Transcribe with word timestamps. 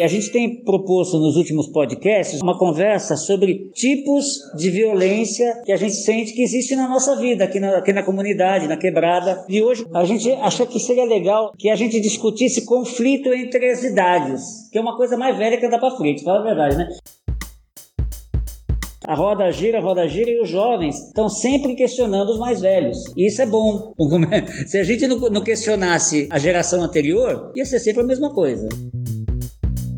A 0.00 0.06
gente 0.06 0.32
tem 0.32 0.64
proposto 0.64 1.18
nos 1.18 1.36
últimos 1.36 1.66
podcasts 1.68 2.40
uma 2.40 2.58
conversa 2.58 3.16
sobre 3.16 3.70
tipos 3.74 4.38
de 4.56 4.70
violência 4.70 5.62
que 5.64 5.72
a 5.72 5.76
gente 5.76 5.94
sente 5.94 6.32
que 6.32 6.42
existe 6.42 6.74
na 6.74 6.88
nossa 6.88 7.16
vida, 7.16 7.44
aqui 7.44 7.60
na, 7.60 7.76
aqui 7.76 7.92
na 7.92 8.02
comunidade, 8.02 8.66
na 8.66 8.78
quebrada. 8.78 9.44
E 9.46 9.62
hoje 9.62 9.86
a 9.92 10.04
gente 10.04 10.32
achou 10.32 10.66
que 10.66 10.80
seria 10.80 11.04
legal 11.04 11.52
que 11.58 11.68
a 11.68 11.76
gente 11.76 12.00
discutisse 12.00 12.64
conflito 12.64 13.30
entre 13.34 13.70
as 13.70 13.84
idades, 13.84 14.70
que 14.72 14.78
é 14.78 14.80
uma 14.80 14.96
coisa 14.96 15.18
mais 15.18 15.36
velha 15.36 15.58
que 15.58 15.66
andar 15.66 15.78
para 15.78 15.96
frente, 15.96 16.24
fala 16.24 16.40
a 16.40 16.44
verdade, 16.44 16.76
né? 16.76 16.88
A 19.10 19.14
roda 19.16 19.50
gira, 19.50 19.78
a 19.78 19.80
roda 19.80 20.06
gira 20.06 20.30
e 20.30 20.40
os 20.40 20.48
jovens 20.48 21.08
estão 21.08 21.28
sempre 21.28 21.74
questionando 21.74 22.28
os 22.28 22.38
mais 22.38 22.60
velhos. 22.60 22.96
E 23.16 23.26
isso 23.26 23.42
é 23.42 23.46
bom. 23.46 23.92
Se 24.68 24.78
a 24.78 24.84
gente 24.84 25.04
não 25.08 25.42
questionasse 25.42 26.28
a 26.30 26.38
geração 26.38 26.80
anterior, 26.80 27.50
ia 27.56 27.64
ser 27.64 27.80
sempre 27.80 28.02
a 28.02 28.06
mesma 28.06 28.32
coisa. 28.32 28.68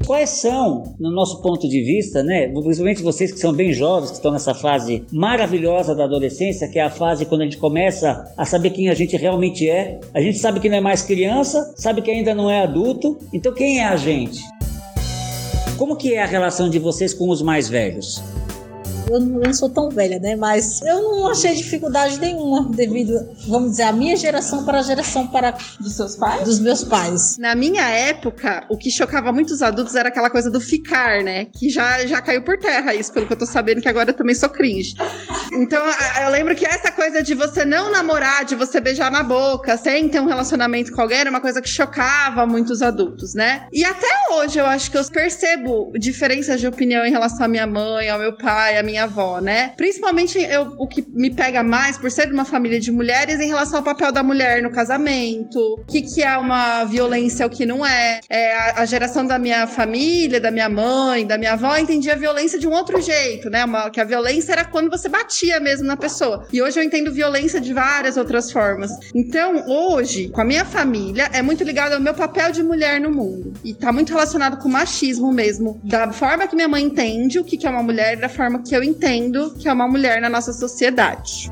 Quais 0.06 0.30
são, 0.30 0.94
no 0.98 1.10
nosso 1.10 1.42
ponto 1.42 1.68
de 1.68 1.82
vista, 1.82 2.22
né, 2.22 2.48
principalmente 2.48 3.02
vocês 3.02 3.30
que 3.30 3.38
são 3.38 3.52
bem 3.52 3.74
jovens, 3.74 4.12
que 4.12 4.16
estão 4.16 4.32
nessa 4.32 4.54
fase 4.54 5.04
maravilhosa 5.12 5.94
da 5.94 6.04
adolescência, 6.04 6.66
que 6.66 6.78
é 6.78 6.82
a 6.82 6.90
fase 6.90 7.26
quando 7.26 7.42
a 7.42 7.44
gente 7.44 7.58
começa 7.58 8.32
a 8.34 8.46
saber 8.46 8.70
quem 8.70 8.88
a 8.88 8.94
gente 8.94 9.14
realmente 9.18 9.68
é. 9.68 10.00
A 10.14 10.22
gente 10.22 10.38
sabe 10.38 10.58
que 10.58 10.70
não 10.70 10.78
é 10.78 10.80
mais 10.80 11.02
criança, 11.02 11.74
sabe 11.76 12.00
que 12.00 12.10
ainda 12.10 12.34
não 12.34 12.48
é 12.48 12.62
adulto. 12.62 13.18
Então 13.30 13.52
quem 13.52 13.80
é 13.80 13.84
a 13.84 13.96
gente? 13.96 14.40
Como 15.76 15.96
que 15.96 16.14
é 16.14 16.22
a 16.22 16.26
relação 16.26 16.70
de 16.70 16.78
vocês 16.78 17.12
com 17.12 17.28
os 17.28 17.42
mais 17.42 17.68
velhos? 17.68 18.22
Eu 19.10 19.20
não 19.20 19.52
sou 19.52 19.68
tão 19.68 19.88
velha, 19.90 20.18
né? 20.18 20.36
Mas 20.36 20.80
eu 20.82 21.02
não 21.02 21.28
achei 21.28 21.54
dificuldade 21.54 22.18
nenhuma 22.18 22.68
devido, 22.70 23.12
vamos 23.48 23.72
dizer, 23.72 23.84
a 23.84 23.92
minha 23.92 24.16
geração 24.16 24.64
para 24.64 24.78
a 24.78 24.82
geração 24.82 25.26
para 25.26 25.56
dos 25.80 25.94
seus 25.94 26.16
pais? 26.16 26.44
Dos 26.44 26.58
meus 26.58 26.84
pais. 26.84 27.36
Na 27.38 27.54
minha 27.54 27.88
época, 27.88 28.64
o 28.68 28.76
que 28.76 28.90
chocava 28.90 29.32
muitos 29.32 29.62
adultos 29.62 29.94
era 29.94 30.08
aquela 30.08 30.30
coisa 30.30 30.50
do 30.50 30.60
ficar, 30.60 31.22
né? 31.22 31.46
Que 31.46 31.68
já, 31.68 32.06
já 32.06 32.20
caiu 32.20 32.42
por 32.42 32.58
terra 32.58 32.94
isso, 32.94 33.12
pelo 33.12 33.26
que 33.26 33.32
eu 33.32 33.38
tô 33.38 33.46
sabendo, 33.46 33.80
que 33.80 33.88
agora 33.88 34.10
eu 34.10 34.14
também 34.14 34.34
sou 34.34 34.48
cringe. 34.48 34.94
Então, 35.52 35.82
eu 36.22 36.30
lembro 36.30 36.54
que 36.54 36.64
essa 36.64 36.90
coisa 36.90 37.22
de 37.22 37.34
você 37.34 37.64
não 37.64 37.90
namorar, 37.90 38.44
de 38.44 38.54
você 38.54 38.80
beijar 38.80 39.10
na 39.10 39.22
boca, 39.22 39.76
sem 39.76 40.08
ter 40.08 40.20
um 40.20 40.26
relacionamento 40.26 40.92
com 40.92 41.00
alguém, 41.00 41.18
era 41.18 41.30
uma 41.30 41.40
coisa 41.40 41.60
que 41.60 41.68
chocava 41.68 42.46
muitos 42.46 42.82
adultos, 42.82 43.34
né? 43.34 43.66
E 43.72 43.84
até 43.84 44.08
hoje 44.32 44.58
eu 44.58 44.66
acho 44.66 44.90
que 44.90 44.96
eu 44.96 45.04
percebo 45.04 45.92
diferenças 45.98 46.60
de 46.60 46.66
opinião 46.66 47.04
em 47.04 47.10
relação 47.10 47.44
à 47.44 47.48
minha 47.48 47.66
mãe, 47.66 48.08
ao 48.08 48.18
meu 48.18 48.36
pai, 48.36 48.78
à 48.78 48.82
minha 48.82 48.91
minha 48.92 49.04
avó, 49.04 49.40
né? 49.40 49.72
Principalmente 49.76 50.38
eu, 50.38 50.74
o 50.78 50.86
que 50.86 51.04
me 51.08 51.30
pega 51.30 51.62
mais 51.62 51.96
por 51.96 52.10
ser 52.10 52.26
de 52.26 52.32
uma 52.32 52.44
família 52.44 52.78
de 52.78 52.92
mulheres 52.92 53.40
em 53.40 53.48
relação 53.48 53.78
ao 53.78 53.84
papel 53.84 54.12
da 54.12 54.22
mulher 54.22 54.62
no 54.62 54.70
casamento, 54.70 55.58
o 55.58 55.84
que, 55.84 56.02
que 56.02 56.22
é 56.22 56.36
uma 56.36 56.84
violência, 56.84 57.46
o 57.46 57.50
que 57.50 57.64
não 57.64 57.84
é. 57.84 58.20
é 58.28 58.54
a, 58.54 58.82
a, 58.82 58.84
geração 58.84 59.26
da 59.26 59.38
minha 59.38 59.66
família, 59.66 60.38
da 60.38 60.50
minha 60.50 60.68
mãe, 60.68 61.26
da 61.26 61.38
minha 61.38 61.54
avó 61.54 61.76
entendia 61.76 62.12
a 62.12 62.16
violência 62.16 62.58
de 62.58 62.68
um 62.68 62.72
outro 62.72 63.00
jeito, 63.00 63.48
né? 63.48 63.64
Uma, 63.64 63.88
que 63.88 64.00
a 64.00 64.04
violência 64.04 64.52
era 64.52 64.64
quando 64.64 64.90
você 64.90 65.08
batia 65.08 65.58
mesmo 65.58 65.86
na 65.86 65.96
pessoa. 65.96 66.46
E 66.52 66.60
hoje 66.60 66.78
eu 66.78 66.84
entendo 66.84 67.10
violência 67.10 67.60
de 67.60 67.72
várias 67.72 68.18
outras 68.18 68.52
formas. 68.52 68.90
Então, 69.14 69.64
hoje, 69.66 70.28
com 70.28 70.42
a 70.42 70.44
minha 70.44 70.64
família, 70.64 71.30
é 71.32 71.40
muito 71.40 71.64
ligado 71.64 71.94
ao 71.94 72.00
meu 72.00 72.12
papel 72.12 72.52
de 72.52 72.62
mulher 72.62 73.00
no 73.00 73.10
mundo. 73.10 73.54
E 73.64 73.72
tá 73.72 73.90
muito 73.90 74.12
relacionado 74.12 74.58
com 74.58 74.68
o 74.68 74.72
machismo 74.72 75.32
mesmo. 75.32 75.80
Da 75.82 76.12
forma 76.12 76.46
que 76.46 76.54
minha 76.54 76.68
mãe 76.68 76.84
entende 76.84 77.38
o 77.38 77.44
que, 77.44 77.56
que 77.56 77.66
é 77.66 77.70
uma 77.70 77.82
mulher, 77.82 78.16
da 78.16 78.28
forma 78.28 78.62
que 78.62 78.76
eu 78.76 78.81
entendo 78.82 79.54
que 79.58 79.68
é 79.68 79.72
uma 79.72 79.88
mulher 79.88 80.20
na 80.20 80.28
nossa 80.28 80.52
sociedade. 80.52 81.50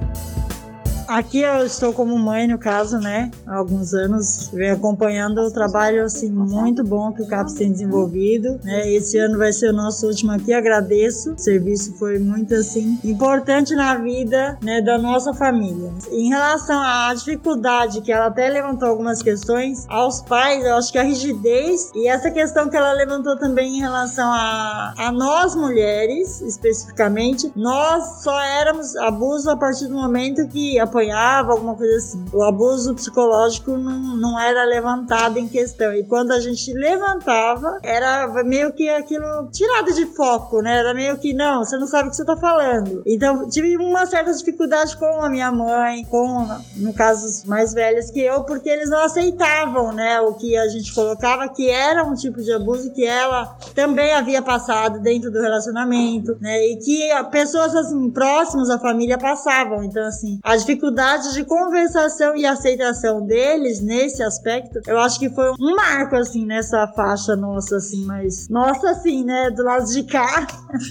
Aqui 1.10 1.40
eu 1.40 1.66
estou 1.66 1.92
como 1.92 2.16
mãe, 2.16 2.46
no 2.46 2.56
caso, 2.56 2.96
né? 3.00 3.32
Há 3.44 3.56
alguns 3.56 3.92
anos, 3.92 4.48
venho 4.52 4.74
acompanhando 4.74 5.40
o 5.40 5.50
trabalho, 5.50 6.04
assim, 6.04 6.30
muito 6.30 6.84
bom 6.84 7.12
que 7.12 7.20
o 7.20 7.26
CAPS 7.26 7.54
tem 7.54 7.72
desenvolvido, 7.72 8.60
né? 8.62 8.88
Esse 8.92 9.18
ano 9.18 9.36
vai 9.36 9.52
ser 9.52 9.70
o 9.70 9.72
nosso 9.72 10.06
último 10.06 10.30
aqui, 10.30 10.52
agradeço. 10.52 11.32
O 11.32 11.38
serviço 11.38 11.98
foi 11.98 12.20
muito, 12.20 12.54
assim, 12.54 12.96
importante 13.02 13.74
na 13.74 13.96
vida, 13.96 14.56
né, 14.62 14.80
da 14.82 14.98
nossa 14.98 15.34
família. 15.34 15.92
Em 16.12 16.28
relação 16.28 16.80
à 16.80 17.12
dificuldade, 17.12 18.02
que 18.02 18.12
ela 18.12 18.26
até 18.26 18.48
levantou 18.48 18.88
algumas 18.88 19.20
questões, 19.20 19.86
aos 19.88 20.22
pais, 20.22 20.64
eu 20.64 20.76
acho 20.76 20.92
que 20.92 20.98
a 20.98 21.02
rigidez 21.02 21.90
e 21.92 22.06
essa 22.06 22.30
questão 22.30 22.70
que 22.70 22.76
ela 22.76 22.92
levantou 22.92 23.36
também 23.36 23.78
em 23.78 23.80
relação 23.80 24.30
a, 24.32 24.94
a 24.96 25.10
nós 25.10 25.56
mulheres, 25.56 26.40
especificamente, 26.40 27.52
nós 27.56 28.22
só 28.22 28.40
éramos 28.40 28.94
abuso 28.94 29.50
a 29.50 29.56
partir 29.56 29.88
do 29.88 29.94
momento 29.94 30.46
que 30.46 30.78
a 30.78 30.86
apanhava, 31.00 31.52
alguma 31.52 31.74
coisa 31.74 31.96
assim. 31.96 32.24
O 32.32 32.42
abuso 32.42 32.94
psicológico 32.94 33.72
não, 33.72 34.16
não 34.16 34.38
era 34.38 34.64
levantado 34.64 35.38
em 35.38 35.48
questão. 35.48 35.92
E 35.94 36.04
quando 36.04 36.32
a 36.32 36.40
gente 36.40 36.72
levantava, 36.72 37.78
era 37.82 38.28
meio 38.44 38.72
que 38.72 38.88
aquilo 38.88 39.48
tirado 39.50 39.92
de 39.94 40.06
foco, 40.06 40.60
né? 40.60 40.78
Era 40.78 40.94
meio 40.94 41.16
que, 41.18 41.32
não, 41.32 41.64
você 41.64 41.78
não 41.78 41.86
sabe 41.86 42.08
o 42.08 42.10
que 42.10 42.16
você 42.16 42.24
tá 42.24 42.36
falando. 42.36 43.02
Então, 43.06 43.48
tive 43.48 43.76
uma 43.76 44.06
certa 44.06 44.32
dificuldade 44.32 44.96
com 44.96 45.22
a 45.22 45.30
minha 45.30 45.50
mãe, 45.50 46.04
com, 46.04 46.46
no 46.76 46.92
caso, 46.92 47.46
mais 47.46 47.72
velhas 47.72 48.10
que 48.10 48.20
eu, 48.20 48.44
porque 48.44 48.68
eles 48.68 48.90
não 48.90 49.02
aceitavam, 49.02 49.92
né? 49.92 50.20
O 50.20 50.34
que 50.34 50.56
a 50.56 50.68
gente 50.68 50.94
colocava, 50.94 51.48
que 51.48 51.68
era 51.68 52.04
um 52.04 52.14
tipo 52.14 52.42
de 52.42 52.52
abuso 52.52 52.92
que 52.92 53.04
ela 53.04 53.56
também 53.74 54.12
havia 54.12 54.42
passado 54.42 55.00
dentro 55.00 55.30
do 55.30 55.40
relacionamento, 55.40 56.36
né? 56.40 56.66
E 56.66 56.76
que 56.76 57.00
pessoas, 57.30 57.74
assim, 57.74 58.10
próximas 58.10 58.68
à 58.70 58.78
família 58.78 59.18
passavam. 59.18 59.82
Então, 59.82 60.04
assim, 60.06 60.38
a 60.42 60.56
dificuldade 60.56 60.89
dificuldade 60.90 61.34
de 61.34 61.44
conversação 61.44 62.36
e 62.36 62.44
aceitação 62.44 63.24
deles 63.24 63.80
nesse 63.80 64.22
aspecto, 64.22 64.80
eu 64.86 64.98
acho 64.98 65.18
que 65.18 65.30
foi 65.30 65.50
um 65.52 65.76
marco, 65.76 66.16
assim, 66.16 66.44
nessa 66.44 66.86
faixa 66.88 67.36
nossa, 67.36 67.76
assim, 67.76 68.04
mas 68.04 68.48
nossa, 68.48 68.90
assim, 68.90 69.24
né, 69.24 69.50
do 69.50 69.62
lado 69.62 69.90
de 69.90 70.02
cá, 70.02 70.46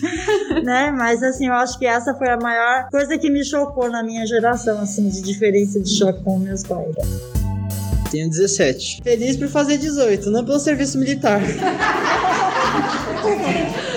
né, 0.64 0.92
mas 0.92 1.22
assim, 1.22 1.48
eu 1.48 1.54
acho 1.54 1.78
que 1.78 1.86
essa 1.86 2.14
foi 2.16 2.30
a 2.30 2.38
maior 2.38 2.90
coisa 2.90 3.18
que 3.18 3.30
me 3.30 3.44
chocou 3.44 3.90
na 3.90 4.02
minha 4.02 4.26
geração, 4.26 4.80
assim, 4.80 5.10
de 5.10 5.22
diferença 5.22 5.80
de 5.80 5.90
choque 5.90 6.24
com 6.24 6.40
meus 6.40 6.64
pais. 6.64 6.96
Tenho 8.10 8.30
17. 8.30 9.02
Feliz 9.04 9.38
por 9.38 9.50
fazer 9.50 9.78
18, 9.78 10.32
não 10.32 10.44
pelo 10.44 10.60
serviço 10.60 10.98
militar. 10.98 11.40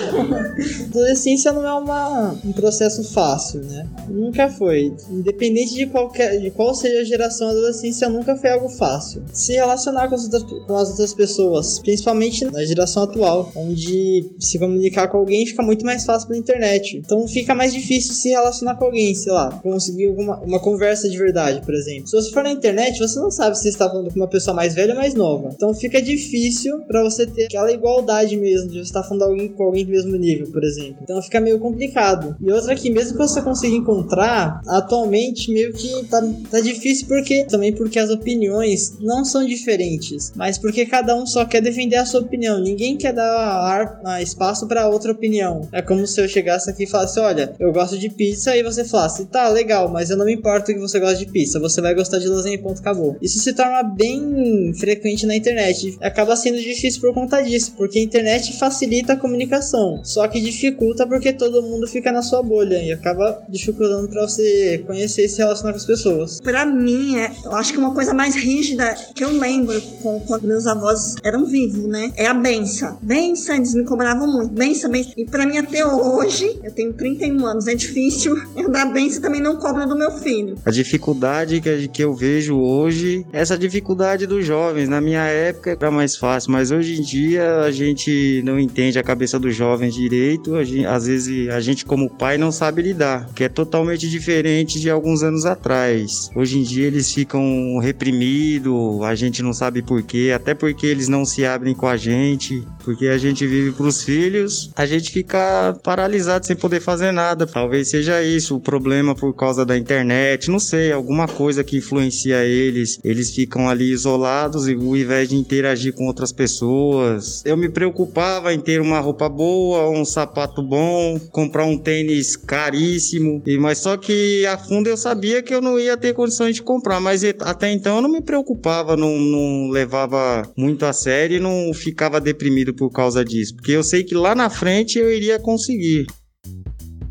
Adolescência 0.89 1.51
não 1.51 1.65
é 1.65 1.73
uma, 1.73 2.39
um 2.45 2.51
processo 2.51 3.03
fácil, 3.03 3.61
né? 3.63 3.87
Nunca 4.09 4.49
foi. 4.49 4.93
Independente 5.09 5.73
de, 5.73 5.87
qualquer, 5.87 6.39
de 6.39 6.51
qual 6.51 6.73
seja 6.73 7.01
a 7.01 7.03
geração, 7.03 7.47
a 7.47 7.51
adolescência 7.51 8.09
nunca 8.09 8.35
foi 8.35 8.51
algo 8.51 8.69
fácil. 8.69 9.23
Se 9.31 9.53
relacionar 9.53 10.07
com 10.07 10.15
as, 10.15 10.23
outras, 10.23 10.43
com 10.43 10.75
as 10.75 10.89
outras 10.89 11.13
pessoas, 11.13 11.79
principalmente 11.79 12.45
na 12.45 12.63
geração 12.63 13.03
atual, 13.03 13.51
onde 13.55 14.29
se 14.39 14.59
comunicar 14.59 15.07
com 15.07 15.17
alguém 15.17 15.45
fica 15.45 15.63
muito 15.63 15.85
mais 15.85 16.05
fácil 16.05 16.27
pela 16.27 16.39
internet. 16.39 16.97
Então 16.97 17.27
fica 17.27 17.55
mais 17.55 17.73
difícil 17.73 18.13
se 18.13 18.29
relacionar 18.29 18.75
com 18.75 18.85
alguém, 18.85 19.13
sei 19.15 19.31
lá, 19.31 19.51
conseguir 19.61 20.07
alguma, 20.07 20.39
uma 20.41 20.59
conversa 20.59 21.09
de 21.09 21.17
verdade, 21.17 21.61
por 21.65 21.73
exemplo. 21.73 22.07
Se 22.07 22.15
você 22.15 22.31
for 22.31 22.43
na 22.43 22.51
internet, 22.51 22.99
você 22.99 23.19
não 23.19 23.31
sabe 23.31 23.57
se 23.57 23.67
está 23.69 23.89
falando 23.89 24.11
com 24.11 24.19
uma 24.19 24.27
pessoa 24.27 24.55
mais 24.55 24.73
velha 24.73 24.93
ou 24.93 24.99
mais 24.99 25.13
nova. 25.13 25.49
Então 25.53 25.73
fica 25.73 26.01
difícil 26.01 26.79
para 26.87 27.03
você 27.03 27.25
ter 27.25 27.45
aquela 27.45 27.71
igualdade 27.71 28.35
mesmo, 28.37 28.69
de 28.69 28.79
você 28.79 28.81
estar 28.81 29.03
falando 29.03 29.23
alguém, 29.23 29.49
com 29.49 29.63
alguém 29.63 29.85
mesmo 29.85 30.02
nível, 30.11 30.47
por 30.51 30.63
exemplo. 30.63 30.97
Então 31.01 31.21
fica 31.21 31.39
meio 31.39 31.59
complicado. 31.59 32.35
E 32.41 32.51
outra 32.51 32.75
que 32.75 32.89
mesmo 32.89 33.13
que 33.13 33.27
você 33.27 33.41
consiga 33.41 33.75
encontrar, 33.75 34.61
atualmente 34.67 35.51
meio 35.51 35.73
que 35.73 36.05
tá, 36.05 36.21
tá 36.49 36.59
difícil 36.59 37.07
porque 37.07 37.45
também 37.45 37.73
porque 37.73 37.99
as 37.99 38.09
opiniões 38.09 38.97
não 38.99 39.23
são 39.23 39.45
diferentes, 39.45 40.31
mas 40.35 40.57
porque 40.57 40.85
cada 40.85 41.15
um 41.15 41.25
só 41.25 41.45
quer 41.45 41.61
defender 41.61 41.97
a 41.97 42.05
sua 42.05 42.21
opinião. 42.21 42.59
Ninguém 42.59 42.97
quer 42.97 43.13
dar 43.13 43.29
ar, 43.29 44.01
ah, 44.05 44.21
espaço 44.21 44.67
para 44.67 44.87
outra 44.87 45.11
opinião. 45.11 45.67
É 45.71 45.81
como 45.81 46.05
se 46.05 46.19
eu 46.19 46.27
chegasse 46.27 46.69
aqui 46.69 46.83
e 46.83 46.87
falasse: 46.87 47.19
"Olha, 47.19 47.53
eu 47.59 47.71
gosto 47.71 47.97
de 47.97 48.09
pizza" 48.09 48.55
e 48.55 48.63
você 48.63 48.83
falasse: 48.83 49.25
"Tá, 49.25 49.47
legal, 49.49 49.89
mas 49.89 50.09
eu 50.09 50.17
não 50.17 50.25
me 50.25 50.33
importo 50.33 50.73
que 50.73 50.79
você 50.79 50.99
gosta 50.99 51.17
de 51.17 51.25
pizza. 51.25 51.59
Você 51.59 51.81
vai 51.81 51.93
gostar 51.93 52.19
de 52.19 52.27
lasanha 52.27 52.55
e 52.55 52.61
ponto 52.61 52.79
acabou". 52.79 53.15
Isso 53.21 53.39
se 53.39 53.53
torna 53.53 53.83
bem 53.83 54.73
frequente 54.75 55.25
na 55.25 55.35
internet. 55.35 55.97
Acaba 56.01 56.35
sendo 56.35 56.59
difícil 56.59 57.01
por 57.01 57.13
conta 57.13 57.41
disso, 57.41 57.73
porque 57.77 57.99
a 57.99 58.03
internet 58.03 58.57
facilita 58.57 59.13
a 59.13 59.17
comunicação, 59.17 59.92
só 60.03 60.27
que 60.27 60.39
dificulta 60.39 61.05
porque 61.07 61.33
todo 61.33 61.61
mundo 61.61 61.87
fica 61.87 62.11
na 62.11 62.21
sua 62.21 62.41
bolha 62.41 62.81
e 62.81 62.91
acaba 62.91 63.43
dificultando 63.49 64.07
para 64.07 64.21
você 64.21 64.83
conhecer 64.85 65.25
e 65.25 65.29
se 65.29 65.37
relacionar 65.37 65.71
com 65.71 65.77
as 65.77 65.85
pessoas. 65.85 66.39
Para 66.41 66.65
mim, 66.65 67.17
é, 67.17 67.31
eu 67.43 67.51
acho 67.53 67.73
que 67.73 67.79
uma 67.79 67.93
coisa 67.93 68.13
mais 68.13 68.35
rígida 68.35 68.95
que 69.15 69.23
eu 69.23 69.31
lembro 69.37 69.79
com, 70.01 70.19
quando 70.21 70.47
meus 70.47 70.67
avós 70.67 71.15
eram 71.23 71.45
vivos, 71.45 71.85
né? 71.85 72.11
É 72.15 72.27
a 72.27 72.33
benção. 72.33 72.97
Benção, 73.01 73.55
eles 73.55 73.73
me 73.73 73.83
cobravam 73.83 74.27
muito. 74.27 74.53
Benção, 74.53 74.89
benção. 74.89 75.13
E 75.17 75.25
para 75.25 75.45
mim 75.45 75.57
até 75.57 75.85
hoje, 75.85 76.59
eu 76.63 76.71
tenho 76.71 76.93
31 76.93 77.45
anos, 77.45 77.67
é 77.67 77.75
difícil 77.75 78.35
eu 78.55 78.69
dar 78.69 78.85
benção 78.85 79.21
também 79.21 79.41
não 79.41 79.57
cobra 79.57 79.85
do 79.85 79.95
meu 79.95 80.11
filho. 80.11 80.57
A 80.65 80.71
dificuldade 80.71 81.61
que, 81.61 81.87
que 81.87 82.03
eu 82.03 82.13
vejo 82.13 82.57
hoje, 82.57 83.25
essa 83.31 83.57
dificuldade 83.57 84.27
dos 84.27 84.45
jovens. 84.45 84.89
Na 84.89 85.01
minha 85.01 85.25
época 85.25 85.71
era 85.71 85.91
mais 85.91 86.15
fácil, 86.15 86.51
mas 86.51 86.71
hoje 86.71 86.99
em 86.99 87.01
dia 87.01 87.61
a 87.61 87.71
gente 87.71 88.41
não 88.45 88.59
entende 88.59 88.99
a 88.99 89.03
cabeça 89.03 89.39
do 89.39 89.49
jovem 89.51 89.82
jovens 89.83 89.93
direito, 89.93 90.55
a 90.55 90.63
gente, 90.63 90.85
às 90.85 91.07
vezes 91.07 91.49
a 91.49 91.59
gente 91.59 91.85
como 91.85 92.09
pai 92.09 92.37
não 92.37 92.51
sabe 92.51 92.81
lidar, 92.81 93.29
que 93.35 93.43
é 93.43 93.49
totalmente 93.49 94.09
diferente 94.09 94.79
de 94.79 94.89
alguns 94.89 95.23
anos 95.23 95.45
atrás. 95.45 96.29
Hoje 96.35 96.59
em 96.59 96.63
dia 96.63 96.87
eles 96.87 97.13
ficam 97.13 97.77
reprimidos, 97.79 99.01
a 99.03 99.15
gente 99.15 99.41
não 99.41 99.53
sabe 99.53 99.81
porquê, 99.81 100.31
até 100.33 100.53
porque 100.53 100.85
eles 100.85 101.07
não 101.07 101.25
se 101.25 101.45
abrem 101.45 101.73
com 101.73 101.87
a 101.87 101.97
gente, 101.97 102.63
porque 102.83 103.07
a 103.07 103.17
gente 103.17 103.45
vive 103.45 103.71
pros 103.71 104.03
filhos, 104.03 104.71
a 104.75 104.85
gente 104.85 105.11
fica 105.11 105.77
paralisado 105.83 106.45
sem 106.45 106.55
poder 106.55 106.79
fazer 106.79 107.11
nada. 107.11 107.45
Talvez 107.45 107.89
seja 107.89 108.23
isso 108.23 108.55
o 108.55 108.59
problema 108.59 109.15
por 109.15 109.33
causa 109.33 109.65
da 109.65 109.77
internet, 109.77 110.49
não 110.49 110.59
sei, 110.59 110.91
alguma 110.91 111.27
coisa 111.27 111.63
que 111.63 111.77
influencia 111.77 112.43
eles. 112.43 112.99
Eles 113.03 113.33
ficam 113.33 113.69
ali 113.69 113.91
isolados 113.91 114.67
e 114.67 114.73
ao 114.73 114.95
invés 114.95 115.29
de 115.29 115.35
interagir 115.35 115.93
com 115.93 116.07
outras 116.07 116.31
pessoas. 116.31 117.43
Eu 117.45 117.57
me 117.57 117.69
preocupava 117.69 118.53
em 118.53 118.59
ter 118.59 118.81
uma 118.81 118.99
roupa 118.99 119.29
boa, 119.29 119.89
um 119.89 120.05
sapato 120.05 120.61
bom, 120.61 121.19
comprar 121.31 121.65
um 121.65 121.77
tênis 121.77 122.35
caríssimo. 122.35 123.41
E 123.45 123.57
mas 123.57 123.79
só 123.79 123.97
que 123.97 124.45
a 124.45 124.57
fundo 124.57 124.87
eu 124.87 124.97
sabia 124.97 125.41
que 125.41 125.53
eu 125.53 125.61
não 125.61 125.79
ia 125.79 125.97
ter 125.97 126.13
condições 126.13 126.55
de 126.55 126.63
comprar, 126.63 126.99
mas 126.99 127.23
até 127.23 127.71
então 127.71 127.97
eu 127.97 128.01
não 128.01 128.09
me 128.09 128.21
preocupava, 128.21 128.97
não, 128.97 129.19
não 129.19 129.69
levava 129.69 130.43
muito 130.57 130.85
a 130.85 130.93
sério 130.93 131.43
não 131.43 131.73
ficava 131.73 132.19
deprimido 132.19 132.72
por 132.73 132.89
causa 132.89 133.23
disso, 133.23 133.55
porque 133.55 133.71
eu 133.71 133.83
sei 133.83 134.03
que 134.03 134.15
lá 134.15 134.35
na 134.35 134.49
frente 134.49 134.97
eu 134.99 135.11
iria 135.11 135.39
conseguir. 135.39 136.05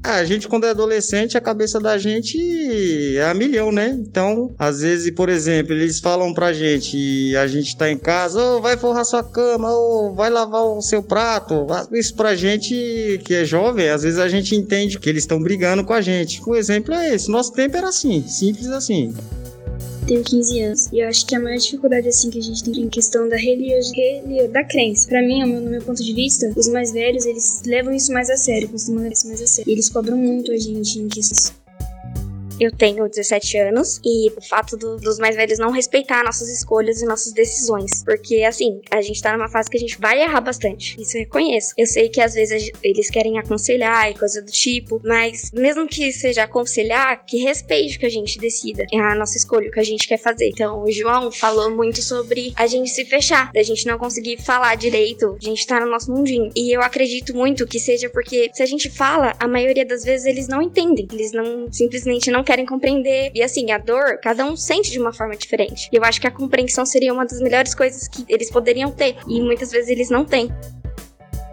Ah, 0.05 0.17
a 0.17 0.25
gente, 0.25 0.49
quando 0.49 0.65
é 0.65 0.71
adolescente, 0.71 1.39
a 1.39 1.41
cabeça 1.41 1.79
da 1.79 1.97
gente 1.97 2.37
é 3.17 3.25
a 3.25 3.33
milhão, 3.33 3.71
né? 3.71 3.97
Então, 3.97 4.53
às 4.59 4.81
vezes, 4.81 5.15
por 5.15 5.29
exemplo, 5.29 5.73
eles 5.73 6.01
falam 6.01 6.35
pra 6.35 6.53
gente 6.53 6.97
e 6.97 7.37
a 7.37 7.47
gente 7.47 7.77
tá 7.77 7.89
em 7.89 7.97
casa, 7.97 8.43
oh, 8.43 8.61
vai 8.61 8.77
forrar 8.77 9.05
sua 9.05 9.23
cama, 9.23 9.73
oh, 9.73 10.13
vai 10.13 10.29
lavar 10.29 10.65
o 10.65 10.83
seu 10.83 11.05
prato. 11.05 11.67
Isso 11.93 12.17
pra 12.17 12.35
gente 12.35 13.21
que 13.25 13.33
é 13.33 13.45
jovem, 13.45 13.91
às 13.91 14.03
vezes 14.03 14.19
a 14.19 14.29
gente 14.29 14.57
entende 14.57 14.99
que 14.99 15.09
eles 15.09 15.23
estão 15.23 15.41
brigando 15.41 15.85
com 15.85 15.93
a 15.93 16.01
gente. 16.01 16.43
O 16.45 16.57
exemplo 16.57 16.93
é 16.95 17.15
esse. 17.15 17.31
Nosso 17.31 17.53
tempo 17.53 17.77
era 17.77 17.89
assim, 17.89 18.27
simples 18.27 18.67
assim 18.71 19.15
tenho 20.07 20.23
15 20.23 20.61
anos. 20.61 20.89
E 20.93 21.01
eu 21.01 21.09
acho 21.09 21.27
que 21.27 21.35
a 21.35 21.41
maior 21.41 21.59
dificuldade 21.59 22.09
assim 22.09 22.31
que 22.31 22.39
a 22.39 22.43
gente 22.43 22.65
tem 22.65 22.83
em 22.83 22.89
questão 22.89 23.29
da 23.29 23.37
religião, 23.37 23.81
da 24.51 24.65
crença. 24.65 25.09
Para 25.09 25.23
mim, 25.23 25.45
no 25.45 25.71
meu 25.71 25.83
ponto 25.83 26.03
de 26.03 26.13
vista, 26.13 26.53
os 26.57 26.69
mais 26.69 26.93
velhos, 26.93 27.27
eles 27.27 27.63
levam 27.67 27.93
isso 27.93 28.13
mais 28.13 28.29
a 28.31 28.37
sério, 28.37 28.69
costumam 28.69 29.03
levar 29.03 29.15
isso 29.15 29.29
mais 29.29 29.41
a 29.41 29.47
sério. 29.47 29.71
E 29.71 29.73
eles 29.73 29.89
cobram 29.89 30.17
muito 30.17 30.53
a 30.53 30.57
gente 30.57 30.99
em 30.99 31.09
questões 31.09 31.62
eu 32.63 32.71
tenho 32.71 33.09
17 33.09 33.59
anos 33.59 34.01
e 34.05 34.31
o 34.31 34.41
fato 34.41 34.77
do, 34.77 34.97
dos 34.97 35.19
mais 35.19 35.37
velhos 35.37 35.59
não 35.59 35.71
respeitar 35.71 36.23
nossas 36.23 36.49
escolhas 36.49 37.03
e 37.03 37.07
nossas 37.07 37.33
decisões. 37.33 38.05
Porque, 38.05 38.45
assim, 38.45 38.81
a 38.91 39.01
gente 39.01 39.21
tá 39.21 39.37
numa 39.37 39.49
fase 39.49 39.69
que 39.69 39.77
a 39.77 39.81
gente 39.81 39.99
vai 39.99 40.23
errar 40.23 40.41
bastante. 40.41 41.01
Isso 41.01 41.17
eu 41.17 41.23
reconheço. 41.23 41.75
Eu 41.77 41.87
sei 41.87 42.09
que 42.09 42.21
às 42.21 42.35
vezes 42.35 42.71
eles 42.83 43.11
querem 43.11 43.39
aconselhar 43.39 44.11
e 44.11 44.15
coisa 44.15 44.41
do 44.41 44.51
tipo, 44.51 45.01
mas 45.05 45.51
mesmo 45.53 45.87
que 45.87 46.13
seja 46.13 46.45
aconselhar, 46.45 47.25
que 47.25 47.39
respeite 47.39 47.97
o 47.97 48.01
que 48.01 48.07
a 48.07 48.11
gente 48.11 48.39
decida. 48.39 48.85
É 48.93 48.99
a 48.99 49.15
nossa 49.15 49.37
escolha, 49.37 49.69
o 49.69 49.73
que 49.73 49.81
a 49.81 49.85
gente 49.85 50.07
quer 50.07 50.19
fazer. 50.19 50.49
Então, 50.49 50.83
o 50.83 50.91
João 50.91 51.33
falou 51.33 51.71
muito 51.71 52.03
sobre 52.03 52.53
a 52.57 52.67
gente 52.67 52.91
se 52.91 53.05
fechar, 53.05 53.51
da 53.53 53.63
gente 53.63 53.87
não 53.87 53.99
conseguir 53.99 54.41
falar 54.41 54.75
direito, 54.77 55.37
a 55.41 55.45
gente 55.45 55.67
tá 55.67 55.81
no 55.81 55.91
nosso 55.91 56.13
mundinho. 56.13 56.51
E 56.55 56.75
eu 56.75 56.81
acredito 56.81 57.35
muito 57.35 57.67
que 57.67 57.81
seja 57.81 58.09
porque 58.09 58.51
se 58.53 58.63
a 58.63 58.67
gente 58.67 58.89
fala, 58.91 59.35
a 59.41 59.49
maioria 59.49 59.85
das 59.85 60.05
vezes 60.05 60.27
eles 60.27 60.49
não 60.49 60.63
entendem. 60.63 61.09
Eles 61.13 61.33
não 61.33 61.73
simplesmente 61.73 62.31
não 62.31 62.45
querem 62.45 62.52
compreender. 62.67 63.33
E 63.35 63.43
assim, 63.43 63.71
a 63.73 63.79
dor, 63.79 64.19
cada 64.23 64.45
um 64.45 64.57
sente 64.57 64.91
de 64.91 64.99
uma 64.99 65.13
forma 65.13 65.37
diferente. 65.37 65.89
E 65.93 65.97
eu 65.97 66.05
acho 66.05 66.21
que 66.21 66.27
a 66.27 66.31
compreensão 66.31 66.85
seria 66.85 67.13
uma 67.13 67.25
das 67.25 67.41
melhores 67.41 67.75
coisas 67.75 68.07
que 68.09 68.25
eles 68.29 68.51
poderiam 68.51 68.91
ter. 68.91 69.17
E 69.27 69.41
muitas 69.41 69.71
vezes 69.71 69.89
eles 69.89 70.11
não 70.11 70.25
têm 70.25 70.51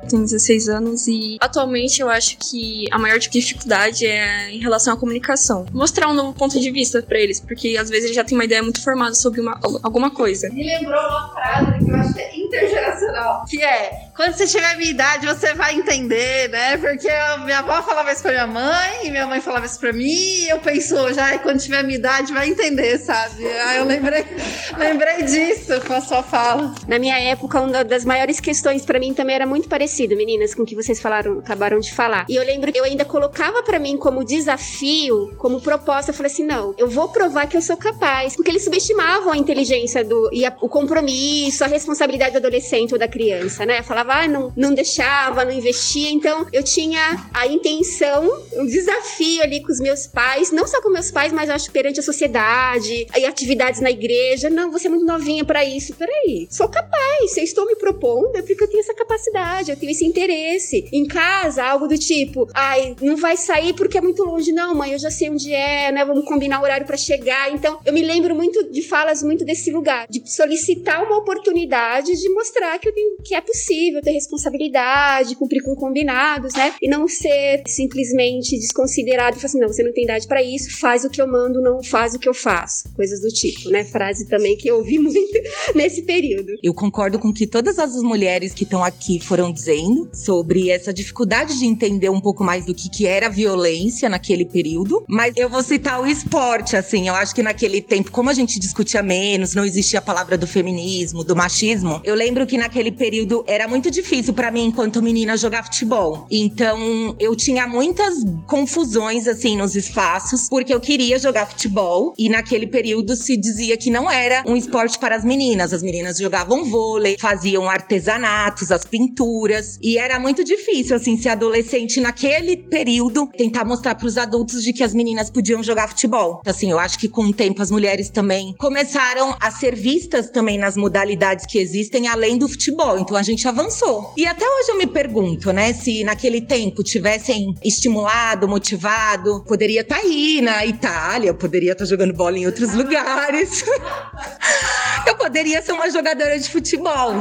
tenho 0.10 0.24
16 0.24 0.70
anos 0.70 1.08
e 1.08 1.38
atualmente 1.40 2.02
eu 2.02 2.10
acho 2.10 2.36
que 2.38 2.86
a 2.92 2.98
maior 2.98 3.20
dificuldade 3.20 4.06
é 4.06 4.52
em 4.52 4.60
relação 4.60 4.94
à 4.94 4.98
comunicação. 4.98 5.66
Mostrar 5.72 6.10
um 6.10 6.14
novo 6.14 6.34
ponto 6.34 6.60
de 6.60 6.72
vista 6.72 7.02
para 7.02 7.20
eles, 7.20 7.40
porque 7.40 7.78
às 7.78 7.90
vezes 7.90 8.06
eles 8.06 8.16
já 8.16 8.24
têm 8.24 8.38
uma 8.38 8.46
ideia 8.46 8.64
muito 8.64 8.84
formada 8.84 9.14
sobre 9.14 9.40
uma, 9.40 9.60
alguma 9.84 10.10
coisa. 10.10 10.50
Me 10.50 10.66
lembrou 10.66 11.00
uma 11.00 11.32
frase 11.34 11.86
que 11.86 11.92
eu 11.92 11.96
acho 11.96 12.14
que 12.14 12.22
é 12.22 12.38
intergeracional, 12.38 13.46
que 13.48 13.64
é 13.64 14.09
quando 14.20 14.34
você 14.34 14.46
tiver 14.46 14.74
a 14.74 14.76
minha 14.76 14.92
idade, 14.92 15.26
você 15.26 15.54
vai 15.54 15.76
entender, 15.76 16.50
né? 16.50 16.76
Porque 16.76 17.08
minha 17.46 17.60
avó 17.60 17.82
falava 17.82 18.12
isso 18.12 18.22
pra 18.22 18.32
minha 18.32 18.48
mãe, 18.48 19.06
e 19.06 19.12
minha 19.12 19.26
mãe 19.26 19.40
falava 19.40 19.66
isso 19.66 19.80
pra 19.80 19.94
mim, 19.94 20.10
e 20.10 20.50
eu 20.50 20.60
penso, 20.60 21.14
já 21.14 21.40
quando 21.40 21.58
tiver 21.58 21.78
a 21.78 21.84
minha 21.84 21.98
idade, 21.98 22.34
vai 22.34 22.50
entender, 22.50 22.98
sabe? 22.98 23.48
Aí 23.48 23.78
eu 23.78 23.86
lembrei, 23.86 24.26
lembrei 24.78 25.24
disso 25.24 25.80
com 25.88 25.94
a 25.94 26.02
sua 26.02 26.22
fala. 26.22 26.76
Na 26.86 27.00
minha 27.00 27.18
época, 27.18 27.62
uma 27.62 27.82
das 27.82 28.04
maiores 28.04 28.42
questões 28.42 28.86
para 28.86 29.00
mim 29.00 29.14
também 29.14 29.36
era 29.38 29.46
muito 29.46 29.70
parecido 29.70 30.18
meninas, 30.18 30.54
com 30.54 30.64
o 30.64 30.66
que 30.66 30.76
vocês 30.76 31.00
falaram, 31.00 31.40
acabaram 31.40 31.80
de 31.80 31.94
falar. 31.94 32.26
E 32.28 32.36
eu 32.36 32.44
lembro 32.44 32.74
que 32.74 32.78
eu 32.78 32.84
ainda 32.84 33.06
colocava 33.06 33.64
para 33.64 33.80
mim 33.80 33.96
como 33.96 34.26
desafio, 34.26 35.34
como 35.38 35.62
proposta, 35.62 36.12
eu 36.12 36.14
falei 36.14 36.30
assim: 36.30 36.44
não, 36.44 36.76
eu 36.78 36.90
vou 36.90 37.08
provar 37.08 37.48
que 37.48 37.56
eu 37.56 37.62
sou 37.62 37.78
capaz. 37.78 38.36
Porque 38.36 38.52
eles 38.52 38.66
subestimavam 38.66 39.32
a 39.32 39.38
inteligência 39.38 40.04
do 40.04 40.30
e 40.34 40.46
a, 40.46 40.54
o 40.60 40.68
compromisso, 40.68 41.64
a 41.64 41.68
responsabilidade 41.68 42.34
do 42.34 42.40
adolescente 42.40 42.92
ou 42.92 43.00
da 43.00 43.08
criança, 43.08 43.66
né? 43.66 43.80
Eu 43.80 43.84
falava, 43.86 44.09
ah, 44.12 44.28
não, 44.28 44.52
não 44.56 44.74
deixava, 44.74 45.46
não 45.46 45.52
investia. 45.52 46.10
Então 46.10 46.46
eu 46.52 46.64
tinha 46.64 47.30
a 47.34 47.48
intenção, 47.48 48.44
um 48.54 48.66
desafio 48.66 49.42
ali 49.44 49.62
com 49.62 49.72
os 49.72 49.80
meus 49.80 50.08
pais, 50.08 50.52
não 50.52 50.68
só 50.68 50.82
com 50.82 50.90
meus 50.90 51.12
pais, 51.12 51.32
mas 51.32 51.50
acho 51.50 51.72
perante 51.72 52.00
a 52.00 52.04
sociedade, 52.04 53.08
e 53.18 53.26
atividades 53.26 53.82
na 53.82 53.92
igreja. 53.92 54.50
Não, 54.50 54.72
você 54.72 54.88
é 54.88 54.90
muito 54.90 55.06
novinha 55.06 55.44
para 55.46 55.64
isso. 55.64 55.94
Peraí, 55.96 56.48
sou 56.50 56.68
capaz. 56.68 57.32
Se 57.32 57.40
eu 57.40 57.44
estou 57.44 57.66
me 57.66 57.76
propondo, 57.76 58.36
é 58.36 58.42
porque 58.42 58.64
eu 58.64 58.68
tenho 58.68 58.82
essa 58.82 58.94
capacidade, 58.94 59.72
eu 59.72 59.78
tenho 59.78 59.92
esse 59.92 60.06
interesse. 60.06 60.88
Em 60.92 61.06
casa, 61.06 61.64
algo 61.64 61.88
do 61.88 61.98
tipo, 61.98 62.48
ai, 62.54 62.96
não 63.02 63.16
vai 63.16 63.38
sair 63.38 63.74
porque 63.74 63.98
é 63.98 64.02
muito 64.02 64.24
longe. 64.24 64.52
Não, 64.52 64.76
mãe, 64.76 64.94
eu 64.94 65.00
já 65.00 65.12
sei 65.12 65.30
onde 65.30 65.54
é, 65.54 65.92
né? 65.92 66.06
Vamos 66.06 66.26
combinar 66.26 66.60
o 66.60 66.64
horário 66.64 66.86
para 66.86 66.98
chegar. 66.98 67.52
Então, 67.52 67.80
eu 67.86 67.94
me 67.94 68.02
lembro 68.02 68.36
muito 68.36 68.72
de 68.72 68.82
falas 68.82 69.24
muito 69.24 69.46
desse 69.46 69.72
lugar, 69.72 70.08
de 70.10 70.22
solicitar 70.30 71.04
uma 71.04 71.18
oportunidade 71.18 72.14
de 72.14 72.30
mostrar 72.30 72.78
que 72.80 72.88
eu 72.88 72.94
tenho, 72.94 73.18
que 73.24 73.36
é 73.36 73.42
possível 73.42 73.99
ter 74.02 74.12
responsabilidade, 74.12 75.36
cumprir 75.36 75.62
com 75.62 75.76
combinados, 75.76 76.54
né? 76.54 76.74
E 76.82 76.90
não 76.90 77.08
ser 77.08 77.64
simplesmente 77.68 78.58
desconsiderado 78.58 79.38
e 79.38 79.40
falar 79.40 79.46
assim, 79.46 79.60
não, 79.60 79.68
você 79.68 79.84
não 79.84 79.94
tem 79.94 80.04
idade 80.04 80.28
para 80.28 80.44
isso, 80.44 80.80
faz 80.80 81.04
o 81.04 81.10
que 81.10 81.22
eu 81.22 81.28
mando, 81.28 81.62
não 81.62 81.84
faz 81.84 82.14
o 82.14 82.20
que 82.20 82.28
eu 82.28 82.34
faço. 82.34 82.90
Coisas 82.94 83.22
do 83.22 83.30
tipo, 83.30 83.70
né? 83.70 83.84
Frase 83.84 84.28
também 84.28 84.58
que 84.58 84.70
eu 84.70 84.78
ouvi 84.78 85.00
muito 85.00 85.40
nesse 85.76 86.04
período. 86.04 86.54
Eu 86.62 86.74
concordo 86.74 87.20
com 87.20 87.34
que 87.34 87.48
todas 87.48 87.80
as 87.80 87.96
mulheres 88.02 88.54
que 88.54 88.64
estão 88.64 88.84
aqui 88.84 89.20
foram 89.20 89.52
dizendo 89.52 90.10
sobre 90.14 90.70
essa 90.70 90.94
dificuldade 90.94 91.58
de 91.58 91.66
entender 91.66 92.10
um 92.10 92.22
pouco 92.22 92.44
mais 92.44 92.66
do 92.66 92.74
que, 92.74 92.90
que 92.90 93.06
era 93.06 93.30
violência 93.30 94.10
naquele 94.10 94.46
período. 94.46 95.04
Mas 95.08 95.34
eu 95.36 95.50
vou 95.50 95.64
citar 95.64 96.02
o 96.02 96.08
esporte, 96.08 96.76
assim. 96.76 97.08
Eu 97.08 97.16
acho 97.16 97.34
que 97.34 97.44
naquele 97.44 97.82
tempo, 97.82 98.12
como 98.12 98.30
a 98.30 98.34
gente 98.34 98.60
discutia 98.60 99.02
menos, 99.02 99.56
não 99.56 99.66
existia 99.66 100.00
a 100.00 100.02
palavra 100.02 100.38
do 100.38 100.48
feminismo, 100.48 101.24
do 101.24 101.36
machismo. 101.36 102.02
Eu 102.04 102.16
lembro 102.16 102.46
que 102.46 102.58
naquele 102.58 102.92
período 102.92 103.44
era 103.48 103.68
muito 103.68 103.89
difícil 103.90 104.34
para 104.34 104.52
mim, 104.52 104.66
enquanto 104.66 105.02
menina, 105.02 105.38
jogar 105.38 105.64
futebol. 105.64 106.28
Então 106.30 107.16
eu 107.20 107.36
tinha 107.36 107.68
muitas 107.68 108.24
confusões, 108.46 109.28
assim, 109.28 109.58
nos 109.58 109.76
espaços, 109.76 110.48
porque 110.50 110.74
eu 110.74 110.80
queria 110.80 111.18
jogar 111.20 111.48
futebol. 111.48 112.14
E 112.18 112.30
naquele 112.30 112.68
período 112.68 113.16
se 113.16 113.38
dizia 113.38 113.78
que 113.78 113.90
não 113.90 114.10
era 114.10 114.44
um 114.46 114.56
esporte 114.56 114.98
para 115.00 115.16
as 115.16 115.24
meninas. 115.24 115.74
As 115.74 115.82
meninas 115.82 116.18
jogavam 116.18 116.66
vôlei, 116.66 117.18
faziam 117.20 117.70
artesanatos, 117.70 118.72
as 118.72 118.86
pinturas. 118.86 119.78
E 119.82 119.98
era 119.98 120.20
muito 120.20 120.44
difícil, 120.44 120.96
assim, 120.96 121.18
ser 121.18 121.30
adolescente 121.30 122.00
naquele 122.00 122.58
período, 122.58 123.28
tentar 123.38 123.66
mostrar 123.66 123.96
para 123.96 124.08
os 124.08 124.18
adultos 124.18 124.64
de 124.64 124.74
que 124.74 124.84
as 124.84 124.94
meninas 124.94 125.30
podiam 125.30 125.64
jogar 125.64 125.90
futebol. 125.90 126.42
Assim, 126.46 126.72
eu 126.72 126.80
acho 126.80 127.00
que 127.00 127.08
com 127.08 127.26
o 127.26 127.34
tempo 127.34 127.62
as 127.62 127.72
mulheres 127.72 128.10
também 128.10 128.54
começaram 128.58 129.36
a 129.40 129.52
ser 129.52 129.76
vistas 129.76 130.30
também 130.30 130.58
nas 130.58 130.76
modalidades 130.76 131.46
que 131.46 131.58
existem 131.60 132.08
além 132.08 132.38
do 132.38 132.48
futebol. 132.48 132.98
Então 133.00 133.16
a 133.16 133.24
gente 133.24 133.48
avançou. 133.48 133.79
E 134.18 134.26
até 134.26 134.46
hoje 134.46 134.72
eu 134.72 134.78
me 134.78 134.88
pergunto, 134.88 135.54
né, 135.54 135.72
se 135.74 136.04
naquele 136.04 136.42
tempo 136.42 136.84
tivessem 136.84 137.56
estimulado, 137.64 138.48
motivado, 138.48 139.44
poderia 139.48 139.82
estar 139.82 139.96
tá 139.96 140.02
aí 140.02 140.42
na 140.42 140.66
Itália, 140.66 141.34
poderia 141.34 141.72
estar 141.72 141.86
tá 141.86 141.90
jogando 141.90 142.14
bola 142.14 142.38
em 142.38 142.46
outros 142.46 142.74
lugares. 142.74 143.64
eu 145.08 145.16
poderia 145.16 145.62
ser 145.62 145.72
uma 145.72 145.90
jogadora 145.90 146.38
de 146.38 146.50
futebol, 146.50 147.14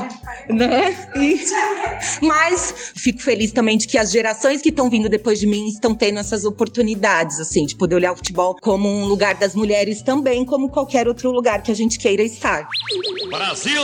né? 0.48 1.10
E... 1.16 1.40
Mas 2.22 2.92
fico 2.96 3.20
feliz 3.20 3.52
também 3.52 3.78
de 3.78 3.86
que 3.86 3.96
as 3.96 4.10
gerações 4.10 4.60
que 4.60 4.70
estão 4.70 4.90
vindo 4.90 5.08
depois 5.08 5.38
de 5.38 5.46
mim 5.46 5.68
estão 5.68 5.94
tendo 5.94 6.18
essas 6.18 6.44
oportunidades, 6.44 7.38
assim, 7.38 7.66
de 7.66 7.76
poder 7.76 7.94
olhar 7.94 8.12
o 8.12 8.16
futebol 8.16 8.56
como 8.60 8.88
um 8.88 9.06
lugar 9.06 9.34
das 9.34 9.54
mulheres 9.54 10.02
também, 10.02 10.44
como 10.44 10.68
qualquer 10.68 11.06
outro 11.06 11.30
lugar 11.30 11.62
que 11.62 11.70
a 11.70 11.74
gente 11.74 11.98
queira 11.98 12.22
estar. 12.22 12.68
Brasil! 13.30 13.82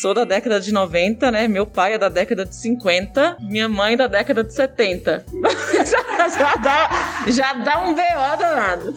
Sou 0.00 0.12
da 0.12 0.24
década 0.24 0.58
de 0.60 0.72
90, 0.72 1.30
né? 1.30 1.46
Meu 1.46 1.64
pai 1.64 1.94
é 1.94 1.98
da 1.98 2.08
década 2.08 2.44
de 2.44 2.56
50, 2.56 3.36
minha 3.40 3.68
mãe 3.68 3.96
da 3.96 4.08
década 4.08 4.42
de 4.42 4.52
70. 4.52 5.24
já, 5.86 6.28
já, 6.28 6.56
dá, 6.56 6.90
já 7.28 7.52
dá 7.54 7.80
um 7.84 7.94
BO 7.94 8.36
danado. 8.36 8.94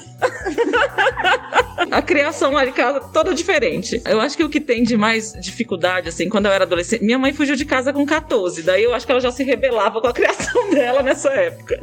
a 1.91 2.01
criação 2.01 2.51
lá 2.51 2.65
de 2.65 2.71
casa 2.71 2.99
toda 2.99 3.33
diferente. 3.33 4.01
Eu 4.05 4.21
acho 4.21 4.37
que 4.37 4.43
o 4.43 4.49
que 4.49 4.59
tem 4.59 4.83
de 4.83 4.97
mais 4.97 5.33
dificuldade, 5.33 6.09
assim, 6.09 6.29
quando 6.29 6.45
eu 6.45 6.51
era 6.51 6.63
adolescente, 6.63 7.03
minha 7.03 7.17
mãe 7.17 7.33
fugiu 7.33 7.55
de 7.55 7.65
casa 7.65 7.91
com 7.91 8.05
14, 8.05 8.63
daí 8.63 8.83
eu 8.83 8.93
acho 8.93 9.05
que 9.05 9.11
ela 9.11 9.21
já 9.21 9.31
se 9.31 9.43
rebelava 9.43 10.01
com 10.01 10.07
a 10.07 10.13
criação 10.13 10.69
dela 10.69 11.01
nessa 11.01 11.29
época. 11.29 11.79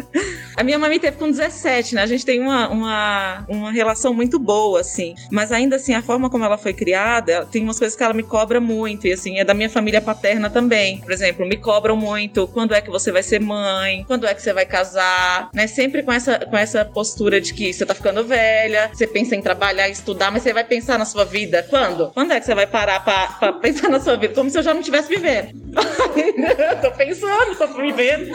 A 0.56 0.62
minha 0.62 0.78
mãe 0.78 0.90
me 0.90 0.98
teve 0.98 1.16
com 1.16 1.30
17, 1.30 1.94
né? 1.94 2.02
A 2.02 2.06
gente 2.06 2.24
tem 2.24 2.40
uma, 2.40 2.68
uma, 2.68 3.44
uma 3.48 3.72
relação 3.72 4.12
muito 4.14 4.38
boa, 4.38 4.80
assim, 4.80 5.14
mas 5.30 5.52
ainda 5.52 5.76
assim, 5.76 5.94
a 5.94 6.02
forma 6.02 6.28
como 6.30 6.44
ela 6.44 6.58
foi 6.58 6.72
criada, 6.72 7.46
tem 7.46 7.62
umas 7.62 7.78
coisas 7.78 7.96
que 7.96 8.02
ela 8.02 8.14
me 8.14 8.22
cobra 8.22 8.60
muito, 8.60 9.06
e 9.06 9.12
assim, 9.12 9.38
é 9.38 9.44
da 9.44 9.54
minha 9.54 9.70
família 9.70 10.00
paterna 10.00 10.50
também. 10.50 11.00
Por 11.00 11.12
exemplo, 11.12 11.46
me 11.46 11.56
cobram 11.56 11.96
muito 11.96 12.46
quando 12.48 12.74
é 12.74 12.80
que 12.80 12.90
você 12.90 13.10
vai 13.10 13.22
ser 13.22 13.40
mãe, 13.40 14.04
quando 14.06 14.26
é 14.26 14.34
que 14.34 14.42
você 14.42 14.52
vai 14.52 14.66
casar, 14.66 15.50
né? 15.54 15.66
Sempre 15.66 16.02
com 16.02 16.12
essa, 16.12 16.38
com 16.38 16.56
essa 16.56 16.84
postura 16.84 17.40
de 17.40 17.54
que 17.54 17.72
você 17.72 17.84
tá 17.84 17.94
ficando 17.94 18.24
velha, 18.24 18.90
você 18.92 19.06
pensa 19.06 19.34
em 19.34 19.40
trabalhar, 19.40 19.81
estudar, 19.88 20.30
mas 20.30 20.42
você 20.42 20.52
vai 20.52 20.64
pensar 20.64 20.98
na 20.98 21.04
sua 21.04 21.24
vida 21.24 21.66
quando? 21.68 22.10
Quando 22.12 22.32
é 22.32 22.40
que 22.40 22.46
você 22.46 22.54
vai 22.54 22.66
parar 22.66 23.04
pra, 23.04 23.26
pra 23.26 23.52
pensar 23.54 23.88
na 23.88 24.00
sua 24.00 24.16
vida? 24.16 24.34
Como 24.34 24.50
se 24.50 24.58
eu 24.58 24.62
já 24.62 24.72
não 24.72 24.80
estivesse 24.80 25.08
vivendo. 25.08 25.52
tô 26.82 26.90
pensando, 26.92 27.56
tô 27.56 27.66
vivendo. 27.68 28.32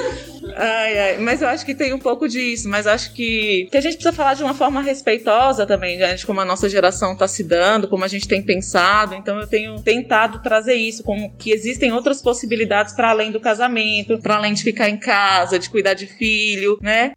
Ai, 0.55 0.99
ai. 0.99 1.17
Mas 1.19 1.41
eu 1.41 1.47
acho 1.47 1.65
que 1.65 1.75
tem 1.75 1.93
um 1.93 1.99
pouco 1.99 2.27
disso, 2.27 2.67
mas 2.69 2.87
acho 2.87 3.13
que, 3.13 3.67
que 3.71 3.77
a 3.77 3.81
gente 3.81 3.93
precisa 3.93 4.13
falar 4.13 4.33
de 4.33 4.43
uma 4.43 4.53
forma 4.53 4.81
respeitosa 4.81 5.65
também, 5.65 5.97
né? 5.97 6.15
de 6.15 6.25
como 6.25 6.41
a 6.41 6.45
nossa 6.45 6.69
geração 6.69 7.15
tá 7.15 7.27
se 7.27 7.43
dando, 7.43 7.87
como 7.87 8.03
a 8.03 8.07
gente 8.07 8.27
tem 8.27 8.41
pensado. 8.41 9.13
Então 9.15 9.39
eu 9.39 9.47
tenho 9.47 9.79
tentado 9.81 10.39
trazer 10.41 10.75
isso, 10.75 11.03
como 11.03 11.35
que 11.37 11.51
existem 11.51 11.91
outras 11.91 12.21
possibilidades 12.21 12.93
para 12.93 13.09
além 13.09 13.31
do 13.31 13.39
casamento, 13.39 14.17
para 14.19 14.35
além 14.35 14.53
de 14.53 14.63
ficar 14.63 14.89
em 14.89 14.97
casa, 14.97 15.59
de 15.59 15.69
cuidar 15.69 15.93
de 15.93 16.07
filho, 16.07 16.77
né? 16.81 17.13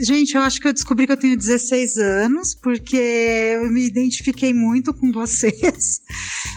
Gente, 0.00 0.34
eu 0.34 0.40
acho 0.40 0.58
que 0.58 0.66
eu 0.66 0.72
descobri 0.72 1.06
que 1.06 1.12
eu 1.12 1.18
tenho 1.18 1.36
16 1.36 1.98
anos, 1.98 2.54
porque 2.54 2.96
eu 2.96 3.70
me 3.70 3.84
identifiquei 3.84 4.54
muito 4.54 4.94
com 4.94 5.12
vocês. 5.12 6.00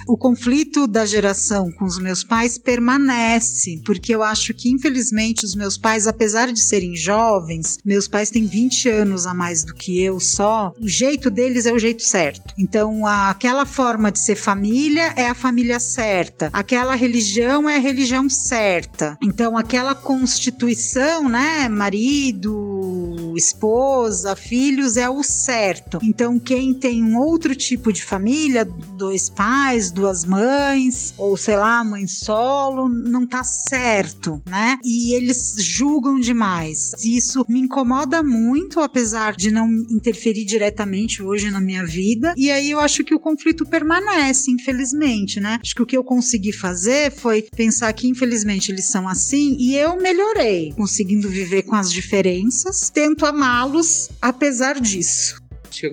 O 0.08 0.16
conflito 0.16 0.88
da 0.88 1.06
geração 1.06 1.70
com 1.72 1.84
os 1.84 2.00
meus 2.00 2.24
pais 2.24 2.58
permanece, 2.58 3.82
porque 3.86 4.16
eu 4.16 4.24
acho 4.24 4.54
que, 4.54 4.70
infelizmente, 4.70 5.44
os 5.44 5.54
meus 5.54 5.78
pais, 5.78 6.08
apesar 6.08 6.54
de 6.54 6.62
serem 6.62 6.96
jovens, 6.96 7.78
meus 7.84 8.08
pais 8.08 8.30
têm 8.30 8.46
20 8.46 8.88
anos 8.88 9.26
a 9.26 9.34
mais 9.34 9.66
do 9.66 9.74
que 9.74 10.02
eu 10.02 10.18
só, 10.20 10.74
o 10.80 10.88
jeito 10.88 11.30
deles 11.30 11.66
é 11.66 11.74
o 11.74 11.80
jeito 11.80 12.04
certo. 12.04 12.54
Então, 12.58 13.06
aquela 13.06 13.66
forma 13.66 14.12
de 14.12 14.20
ser 14.20 14.36
família 14.36 15.14
é 15.18 15.28
a 15.28 15.36
família 15.36 15.80
certa, 15.80 16.50
aquela 16.54 16.96
religião 16.96 17.70
é 17.70 17.76
a 17.76 17.80
religião 17.80 18.30
certa. 18.30 19.18
Então, 19.22 19.58
aquela 19.58 19.94
constituição, 19.94 21.28
né, 21.28 21.68
marido, 21.68 23.25
esposa, 23.38 24.36
filhos 24.36 24.98
é 24.98 25.10
o 25.10 25.24
certo. 25.24 26.00
Então, 26.02 26.40
quem 26.40 26.74
tem 26.74 27.04
um 27.04 27.18
outro 27.18 27.56
tipo 27.56 27.92
de 27.92 28.04
família, 28.04 28.66
dois 28.66 29.30
pais, 29.30 29.92
duas 29.92 30.26
mães, 30.26 31.14
ou 31.18 31.36
sei 31.38 31.58
lá, 31.58 31.84
mãe 31.84 32.08
solo, 32.08 32.88
não 32.90 33.26
tá 33.26 33.44
certo, 33.44 34.42
né? 34.48 34.78
E 34.84 35.14
eles 35.14 35.56
julgam 35.60 36.20
demais. 36.20 36.94
Isso 37.04 37.46
me 37.48 37.60
incomoda 37.60 38.24
muito, 38.24 38.80
apesar 38.80 39.36
de 39.36 39.52
não 39.52 39.68
interferir 39.90 40.46
diretamente 40.46 41.22
hoje 41.22 41.50
na 41.52 41.60
minha 41.60 41.86
vida. 41.86 42.34
E 42.38 42.52
aí 42.52 42.72
eu 42.72 42.80
acho 42.80 43.04
que 43.04 43.14
o 43.14 43.20
conflito 43.20 43.66
permanece, 43.66 44.52
infelizmente, 44.52 45.40
né? 45.40 45.60
Acho 45.62 45.76
que 45.76 45.82
o 45.82 45.86
que 45.86 45.98
eu 45.98 46.04
consegui 46.04 46.52
fazer 46.52 47.12
foi 47.12 47.42
pensar 47.56 47.92
que, 47.94 48.08
infelizmente, 48.08 48.72
eles 48.72 48.86
são 48.86 49.08
assim 49.08 49.56
e 49.60 49.76
eu 49.76 49.98
melhorei, 49.98 50.74
conseguindo 50.74 51.30
viver 51.30 51.64
com 51.64 51.76
as 51.76 51.92
diferenças, 51.92 52.90
tento 52.90 53.25
amá-los 53.26 54.10
apesar 54.22 54.80
disso 54.80 55.42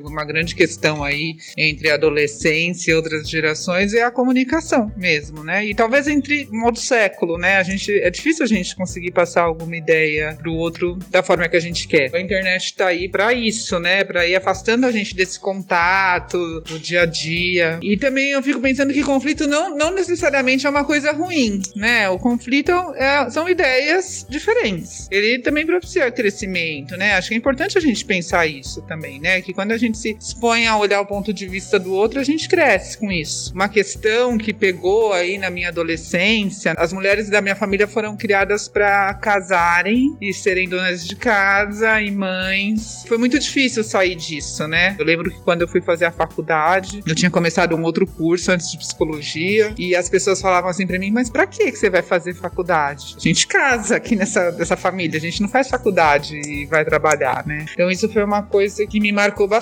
uma 0.02 0.24
grande 0.24 0.54
questão 0.54 1.02
aí 1.02 1.36
entre 1.56 1.90
adolescência 1.90 2.90
e 2.90 2.94
outras 2.94 3.28
gerações 3.28 3.94
é 3.94 4.02
a 4.02 4.10
comunicação 4.10 4.92
mesmo, 4.96 5.42
né? 5.44 5.64
E 5.64 5.74
talvez 5.74 6.06
entre 6.06 6.48
modo 6.50 6.78
século, 6.78 7.38
né? 7.38 7.56
A 7.56 7.62
gente 7.62 7.92
é 7.92 8.10
difícil 8.10 8.44
a 8.44 8.48
gente 8.48 8.74
conseguir 8.76 9.10
passar 9.10 9.42
alguma 9.42 9.76
ideia 9.76 10.36
pro 10.40 10.52
outro 10.52 10.98
da 11.10 11.22
forma 11.22 11.48
que 11.48 11.56
a 11.56 11.60
gente 11.60 11.86
quer. 11.88 12.14
A 12.14 12.20
internet 12.20 12.74
tá 12.74 12.88
aí 12.88 13.08
para 13.08 13.32
isso, 13.32 13.78
né? 13.78 14.04
Para 14.04 14.26
ir 14.26 14.36
afastando 14.36 14.86
a 14.86 14.92
gente 14.92 15.14
desse 15.14 15.38
contato 15.38 16.60
do 16.60 16.78
dia 16.78 17.02
a 17.02 17.06
dia. 17.06 17.78
E 17.82 17.96
também 17.96 18.30
eu 18.30 18.42
fico 18.42 18.60
pensando 18.60 18.92
que 18.92 19.02
conflito 19.02 19.46
não, 19.46 19.76
não 19.76 19.94
necessariamente 19.94 20.66
é 20.66 20.70
uma 20.70 20.84
coisa 20.84 21.12
ruim, 21.12 21.60
né? 21.74 22.08
O 22.08 22.18
conflito 22.18 22.72
é, 22.96 23.28
são 23.30 23.48
ideias 23.48 24.26
diferentes. 24.28 25.08
Ele 25.10 25.38
também 25.38 25.66
propicia 25.66 26.10
crescimento, 26.10 26.96
né? 26.96 27.14
Acho 27.14 27.28
que 27.28 27.34
é 27.34 27.38
importante 27.38 27.76
a 27.76 27.80
gente 27.80 28.04
pensar 28.04 28.46
isso 28.46 28.82
também, 28.82 29.20
né? 29.20 29.40
Que 29.40 29.52
quando 29.52 29.71
a 29.72 29.78
gente 29.78 29.98
se 29.98 30.16
expõe 30.18 30.66
a 30.66 30.76
olhar 30.76 31.00
o 31.00 31.06
ponto 31.06 31.32
de 31.32 31.46
vista 31.46 31.78
do 31.78 31.92
outro, 31.92 32.20
a 32.20 32.24
gente 32.24 32.48
cresce 32.48 32.98
com 32.98 33.10
isso. 33.10 33.52
Uma 33.54 33.68
questão 33.68 34.38
que 34.38 34.52
pegou 34.52 35.12
aí 35.12 35.38
na 35.38 35.50
minha 35.50 35.68
adolescência, 35.68 36.74
as 36.76 36.92
mulheres 36.92 37.28
da 37.28 37.40
minha 37.40 37.56
família 37.56 37.86
foram 37.86 38.16
criadas 38.16 38.68
para 38.68 39.12
casarem 39.14 40.16
e 40.20 40.32
serem 40.32 40.68
donas 40.68 41.06
de 41.06 41.16
casa 41.16 42.00
e 42.00 42.10
mães. 42.10 43.04
Foi 43.06 43.18
muito 43.18 43.38
difícil 43.38 43.84
sair 43.84 44.14
disso, 44.14 44.66
né? 44.66 44.96
Eu 44.98 45.04
lembro 45.04 45.30
que 45.30 45.40
quando 45.40 45.62
eu 45.62 45.68
fui 45.68 45.80
fazer 45.80 46.04
a 46.04 46.12
faculdade, 46.12 47.02
eu 47.06 47.14
tinha 47.14 47.30
começado 47.30 47.74
um 47.76 47.82
outro 47.82 48.06
curso 48.06 48.50
antes 48.52 48.70
de 48.70 48.78
psicologia 48.78 49.74
e 49.78 49.94
as 49.94 50.08
pessoas 50.08 50.40
falavam 50.40 50.70
assim 50.70 50.86
para 50.86 50.98
mim: 50.98 51.10
"Mas 51.10 51.30
para 51.30 51.46
que 51.46 51.70
que 51.70 51.78
você 51.78 51.90
vai 51.90 52.02
fazer 52.02 52.34
faculdade? 52.34 53.14
A 53.16 53.20
gente 53.20 53.46
casa 53.46 53.96
aqui 53.96 54.16
nessa 54.16 54.50
dessa 54.50 54.76
família, 54.76 55.18
a 55.18 55.20
gente 55.20 55.40
não 55.40 55.48
faz 55.48 55.68
faculdade 55.68 56.40
e 56.46 56.66
vai 56.66 56.84
trabalhar, 56.84 57.46
né?" 57.46 57.66
Então 57.72 57.90
isso 57.90 58.08
foi 58.08 58.22
uma 58.24 58.42
coisa 58.42 58.86
que 58.86 59.00
me 59.00 59.12
marcou 59.12 59.46
bastante, 59.48 59.61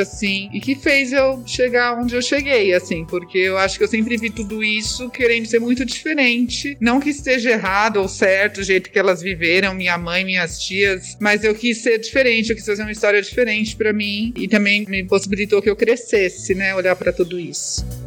assim, 0.00 0.50
e 0.52 0.60
que 0.60 0.74
fez 0.74 1.12
eu 1.12 1.42
chegar 1.46 1.98
onde 1.98 2.14
eu 2.14 2.22
cheguei, 2.22 2.72
assim, 2.74 3.04
porque 3.04 3.38
eu 3.38 3.58
acho 3.58 3.78
que 3.78 3.84
eu 3.84 3.88
sempre 3.88 4.16
vi 4.16 4.30
tudo 4.30 4.62
isso 4.62 5.08
querendo 5.10 5.46
ser 5.46 5.60
muito 5.60 5.84
diferente. 5.84 6.76
Não 6.80 7.00
que 7.00 7.10
esteja 7.10 7.50
errado 7.50 7.98
ou 7.98 8.08
certo 8.08 8.58
o 8.58 8.64
jeito 8.64 8.90
que 8.90 8.98
elas 8.98 9.22
viveram, 9.22 9.74
minha 9.74 9.98
mãe, 9.98 10.24
minhas 10.24 10.58
tias, 10.58 11.16
mas 11.20 11.44
eu 11.44 11.54
quis 11.54 11.78
ser 11.78 11.98
diferente, 11.98 12.50
eu 12.50 12.56
quis 12.56 12.66
fazer 12.66 12.82
uma 12.82 12.92
história 12.92 13.20
diferente 13.20 13.76
para 13.76 13.92
mim 13.92 14.32
e 14.36 14.48
também 14.48 14.84
me 14.86 15.04
possibilitou 15.04 15.62
que 15.62 15.70
eu 15.70 15.76
crescesse, 15.76 16.54
né, 16.54 16.74
olhar 16.74 16.96
para 16.96 17.12
tudo 17.12 17.38
isso. 17.38 18.05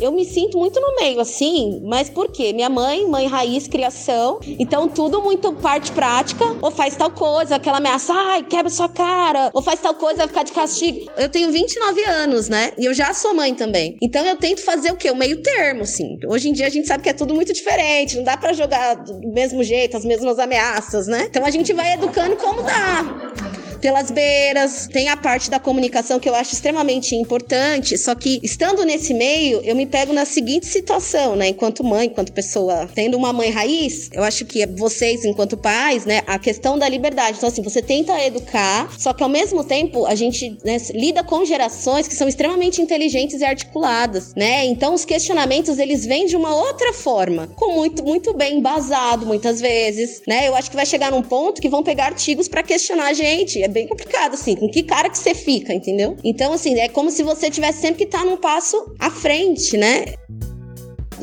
Eu 0.00 0.10
me 0.10 0.24
sinto 0.24 0.58
muito 0.58 0.80
no 0.80 0.96
meio, 0.96 1.20
assim, 1.20 1.80
mas 1.84 2.10
por 2.10 2.30
quê? 2.30 2.52
Minha 2.52 2.68
mãe, 2.68 3.06
mãe 3.06 3.26
raiz, 3.26 3.68
criação, 3.68 4.40
então 4.58 4.88
tudo 4.88 5.22
muito 5.22 5.52
parte 5.52 5.92
prática, 5.92 6.44
ou 6.60 6.70
faz 6.70 6.96
tal 6.96 7.10
coisa, 7.10 7.56
aquela 7.56 7.78
ameaça, 7.78 8.12
ai, 8.12 8.42
quebra 8.42 8.70
sua 8.70 8.88
cara, 8.88 9.50
ou 9.54 9.62
faz 9.62 9.80
tal 9.80 9.94
coisa, 9.94 10.18
vai 10.18 10.28
ficar 10.28 10.42
de 10.42 10.52
castigo. 10.52 11.10
Eu 11.16 11.28
tenho 11.28 11.50
29 11.50 12.04
anos, 12.04 12.48
né? 12.48 12.72
E 12.76 12.84
eu 12.84 12.92
já 12.92 13.14
sou 13.14 13.34
mãe 13.34 13.54
também. 13.54 13.96
Então 14.02 14.24
eu 14.26 14.36
tento 14.36 14.62
fazer 14.62 14.90
o 14.90 14.96
quê? 14.96 15.10
O 15.10 15.16
meio 15.16 15.42
termo, 15.42 15.82
assim. 15.82 16.18
Hoje 16.28 16.48
em 16.48 16.52
dia 16.52 16.66
a 16.66 16.70
gente 16.70 16.88
sabe 16.88 17.02
que 17.02 17.08
é 17.08 17.12
tudo 17.14 17.34
muito 17.34 17.52
diferente, 17.52 18.16
não 18.16 18.24
dá 18.24 18.36
para 18.36 18.52
jogar 18.52 18.94
do 18.94 19.32
mesmo 19.32 19.62
jeito, 19.62 19.96
as 19.96 20.04
mesmas 20.04 20.38
ameaças, 20.38 21.06
né? 21.06 21.26
Então 21.30 21.44
a 21.44 21.50
gente 21.50 21.72
vai 21.72 21.94
educando 21.94 22.36
como 22.36 22.62
dá 22.62 23.53
pelas 23.84 24.10
beiras. 24.10 24.88
Tem 24.90 25.10
a 25.10 25.16
parte 25.16 25.50
da 25.50 25.60
comunicação 25.60 26.18
que 26.18 26.26
eu 26.26 26.34
acho 26.34 26.54
extremamente 26.54 27.14
importante, 27.14 27.98
só 27.98 28.14
que 28.14 28.40
estando 28.42 28.82
nesse 28.82 29.12
meio, 29.12 29.60
eu 29.62 29.76
me 29.76 29.84
pego 29.84 30.10
na 30.10 30.24
seguinte 30.24 30.64
situação, 30.64 31.36
né? 31.36 31.48
Enquanto 31.48 31.84
mãe, 31.84 32.06
enquanto 32.06 32.32
pessoa, 32.32 32.88
tendo 32.94 33.14
uma 33.14 33.30
mãe 33.30 33.50
raiz, 33.50 34.08
eu 34.10 34.24
acho 34.24 34.46
que 34.46 34.66
vocês, 34.68 35.26
enquanto 35.26 35.54
pais, 35.54 36.06
né, 36.06 36.22
a 36.26 36.38
questão 36.38 36.78
da 36.78 36.88
liberdade. 36.88 37.36
Então, 37.36 37.46
assim, 37.50 37.60
você 37.60 37.82
tenta 37.82 38.18
educar, 38.24 38.90
só 38.98 39.12
que 39.12 39.22
ao 39.22 39.28
mesmo 39.28 39.62
tempo 39.62 40.06
a 40.06 40.14
gente 40.14 40.56
né, 40.64 40.78
lida 40.94 41.22
com 41.22 41.44
gerações 41.44 42.08
que 42.08 42.14
são 42.14 42.26
extremamente 42.26 42.80
inteligentes 42.80 43.42
e 43.42 43.44
articuladas, 43.44 44.34
né? 44.34 44.64
Então, 44.64 44.94
os 44.94 45.04
questionamentos 45.04 45.78
eles 45.78 46.06
vêm 46.06 46.24
de 46.24 46.36
uma 46.36 46.56
outra 46.56 46.94
forma, 46.94 47.48
com 47.48 47.74
muito, 47.74 48.02
muito 48.02 48.32
bem 48.32 48.60
embasado, 48.60 49.26
muitas 49.26 49.60
vezes, 49.60 50.22
né? 50.26 50.48
Eu 50.48 50.54
acho 50.56 50.70
que 50.70 50.76
vai 50.76 50.86
chegar 50.86 51.10
num 51.10 51.22
ponto 51.22 51.60
que 51.60 51.68
vão 51.68 51.82
pegar 51.82 52.06
artigos 52.06 52.48
para 52.48 52.62
questionar 52.62 53.08
a 53.08 53.12
gente. 53.12 53.62
É 53.62 53.73
bem 53.74 53.86
complicado, 53.88 54.34
assim, 54.34 54.54
com 54.54 54.68
que 54.70 54.84
cara 54.84 55.10
que 55.10 55.18
você 55.18 55.34
fica, 55.34 55.74
entendeu? 55.74 56.16
Então, 56.24 56.52
assim, 56.52 56.78
é 56.78 56.88
como 56.88 57.10
se 57.10 57.22
você 57.22 57.50
tivesse 57.50 57.80
sempre 57.80 57.98
que 57.98 58.04
estar 58.04 58.20
tá 58.20 58.24
num 58.24 58.36
passo 58.36 58.94
à 58.98 59.10
frente, 59.10 59.76
né? 59.76 60.14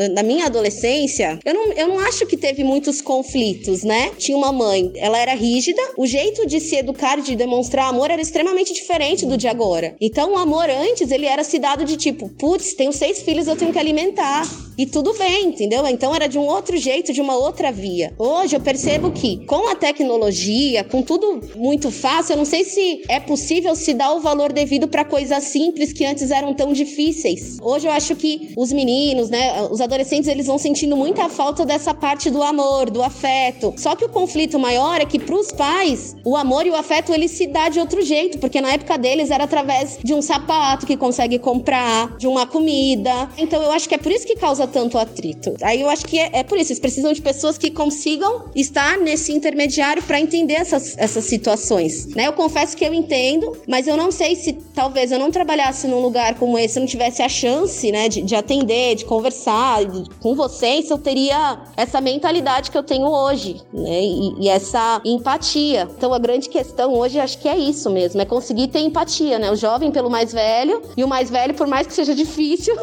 Da 0.09 0.23
minha 0.23 0.45
adolescência, 0.45 1.39
eu 1.43 1.53
não, 1.53 1.73
eu 1.73 1.87
não 1.87 1.99
acho 1.99 2.25
que 2.25 2.37
teve 2.37 2.63
muitos 2.63 3.01
conflitos, 3.01 3.83
né? 3.83 4.11
Tinha 4.17 4.37
uma 4.37 4.51
mãe, 4.51 4.91
ela 4.95 5.17
era 5.17 5.33
rígida, 5.33 5.81
o 5.97 6.05
jeito 6.05 6.45
de 6.45 6.59
se 6.59 6.75
educar 6.75 7.21
de 7.21 7.35
demonstrar 7.35 7.89
amor 7.89 8.11
era 8.11 8.21
extremamente 8.21 8.73
diferente 8.73 9.25
do 9.25 9.37
de 9.37 9.47
agora. 9.47 9.95
Então, 9.99 10.33
o 10.33 10.37
amor 10.37 10.69
antes, 10.69 11.11
ele 11.11 11.25
era 11.25 11.43
se 11.43 11.59
dado 11.59 11.85
de 11.85 11.97
tipo, 11.97 12.29
putz, 12.29 12.73
tenho 12.73 12.91
seis 12.91 13.21
filhos, 13.21 13.47
eu 13.47 13.55
tenho 13.55 13.71
que 13.71 13.79
alimentar. 13.79 14.47
E 14.77 14.85
tudo 14.85 15.13
bem, 15.13 15.49
entendeu? 15.49 15.85
Então 15.85 16.15
era 16.15 16.27
de 16.27 16.39
um 16.39 16.47
outro 16.47 16.75
jeito, 16.77 17.13
de 17.13 17.21
uma 17.21 17.35
outra 17.35 17.71
via. 17.71 18.13
Hoje 18.17 18.55
eu 18.55 18.59
percebo 18.59 19.11
que 19.11 19.45
com 19.45 19.69
a 19.69 19.75
tecnologia, 19.75 20.83
com 20.83 21.03
tudo 21.03 21.41
muito 21.55 21.91
fácil, 21.91 22.33
eu 22.33 22.37
não 22.37 22.45
sei 22.45 22.63
se 22.63 23.03
é 23.07 23.19
possível 23.19 23.75
se 23.75 23.93
dar 23.93 24.13
o 24.13 24.21
valor 24.21 24.51
devido 24.51 24.87
para 24.87 25.05
coisas 25.05 25.43
simples 25.43 25.93
que 25.93 26.05
antes 26.05 26.31
eram 26.31 26.53
tão 26.53 26.73
difíceis. 26.73 27.57
Hoje 27.61 27.87
eu 27.87 27.91
acho 27.91 28.15
que 28.15 28.53
os 28.57 28.71
meninos, 28.71 29.29
né, 29.29 29.61
os 29.69 29.81
adolescentes 29.81 29.90
adolescentes 29.91 30.29
eles 30.29 30.47
vão 30.47 30.57
sentindo 30.57 30.95
muita 30.95 31.27
falta 31.27 31.65
dessa 31.65 31.93
parte 31.93 32.29
do 32.29 32.41
amor, 32.41 32.89
do 32.89 33.03
afeto. 33.03 33.73
Só 33.77 33.95
que 33.95 34.05
o 34.05 34.09
conflito 34.09 34.57
maior 34.57 35.01
é 35.01 35.05
que 35.05 35.19
pros 35.19 35.51
pais, 35.51 36.15
o 36.23 36.37
amor 36.37 36.65
e 36.65 36.69
o 36.69 36.75
afeto 36.75 37.13
ele 37.13 37.27
se 37.27 37.47
dá 37.47 37.67
de 37.67 37.79
outro 37.79 38.01
jeito, 38.01 38.39
porque 38.39 38.61
na 38.61 38.71
época 38.71 38.97
deles 38.97 39.29
era 39.29 39.43
através 39.43 39.99
de 40.01 40.13
um 40.13 40.21
sapato 40.21 40.85
que 40.85 40.95
consegue 40.95 41.37
comprar, 41.37 42.17
de 42.17 42.27
uma 42.27 42.47
comida. 42.47 43.29
Então 43.37 43.61
eu 43.61 43.71
acho 43.71 43.87
que 43.89 43.95
é 43.95 43.97
por 43.97 44.11
isso 44.11 44.25
que 44.25 44.35
causa 44.35 44.65
tanto 44.65 44.97
atrito. 44.97 45.55
Aí 45.61 45.81
eu 45.81 45.89
acho 45.89 46.05
que 46.05 46.17
é, 46.17 46.29
é 46.33 46.43
por 46.43 46.57
isso, 46.57 46.71
eles 46.71 46.79
precisam 46.79 47.11
de 47.11 47.21
pessoas 47.21 47.57
que 47.57 47.69
consigam 47.69 48.45
estar 48.55 48.97
nesse 48.97 49.33
intermediário 49.33 50.01
para 50.03 50.19
entender 50.19 50.53
essas, 50.53 50.97
essas 50.97 51.25
situações, 51.25 52.07
né? 52.15 52.27
Eu 52.27 52.33
confesso 52.33 52.77
que 52.77 52.85
eu 52.85 52.93
entendo, 52.93 53.57
mas 53.67 53.87
eu 53.87 53.97
não 53.97 54.11
sei 54.11 54.35
se 54.35 54.53
talvez 54.53 55.11
eu 55.11 55.19
não 55.19 55.31
trabalhasse 55.31 55.87
num 55.87 55.99
lugar 55.99 56.35
como 56.35 56.57
esse, 56.57 56.77
eu 56.77 56.81
não 56.81 56.87
tivesse 56.87 57.21
a 57.21 57.29
chance, 57.29 57.91
né, 57.91 58.07
de, 58.07 58.21
de 58.21 58.35
atender, 58.35 58.95
de 58.95 59.05
conversar 59.05 59.70
com 60.19 60.35
vocês, 60.35 60.89
eu 60.89 60.97
teria 60.97 61.59
essa 61.77 62.01
mentalidade 62.01 62.71
que 62.71 62.77
eu 62.77 62.83
tenho 62.83 63.07
hoje, 63.07 63.61
né? 63.73 64.01
E, 64.01 64.45
e, 64.45 64.49
essa 64.49 65.01
empatia. 65.05 65.87
Então 65.97 66.13
a 66.13 66.19
grande 66.19 66.49
questão 66.49 66.93
hoje 66.93 67.19
acho 67.19 67.37
que 67.39 67.47
é 67.47 67.57
isso 67.57 67.89
mesmo, 67.89 68.21
é 68.21 68.25
conseguir 68.25 68.67
ter 68.67 68.79
empatia, 68.79 69.39
né? 69.39 69.51
O 69.51 69.55
jovem 69.55 69.91
pelo 69.91 70.09
mais 70.09 70.33
velho 70.33 70.81
e 70.95 71.03
o 71.03 71.07
mais 71.07 71.29
velho, 71.29 71.53
por 71.53 71.67
mais 71.67 71.87
que 71.87 71.93
seja 71.93 72.13
difícil, 72.15 72.75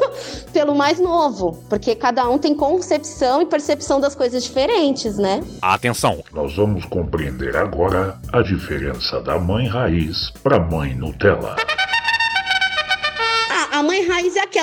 pelo 0.52 0.75
mais 0.75 0.99
novo, 0.99 1.62
porque 1.68 1.95
cada 1.95 2.28
um 2.28 2.38
tem 2.38 2.54
concepção 2.54 3.42
e 3.42 3.47
percepção 3.47 4.00
das 4.00 4.14
coisas 4.14 4.42
diferentes, 4.45 5.16
né? 5.16 5.42
Atenção! 5.61 6.23
Nós 6.33 6.57
vamos 6.57 6.85
compreender 6.87 7.57
agora 7.57 8.18
a 8.33 8.42
diferença 8.42 9.21
da 9.21 9.38
mãe 9.38 9.66
raiz 9.66 10.30
para 10.42 10.59
mãe 10.59 10.95
Nutella. 10.95 11.57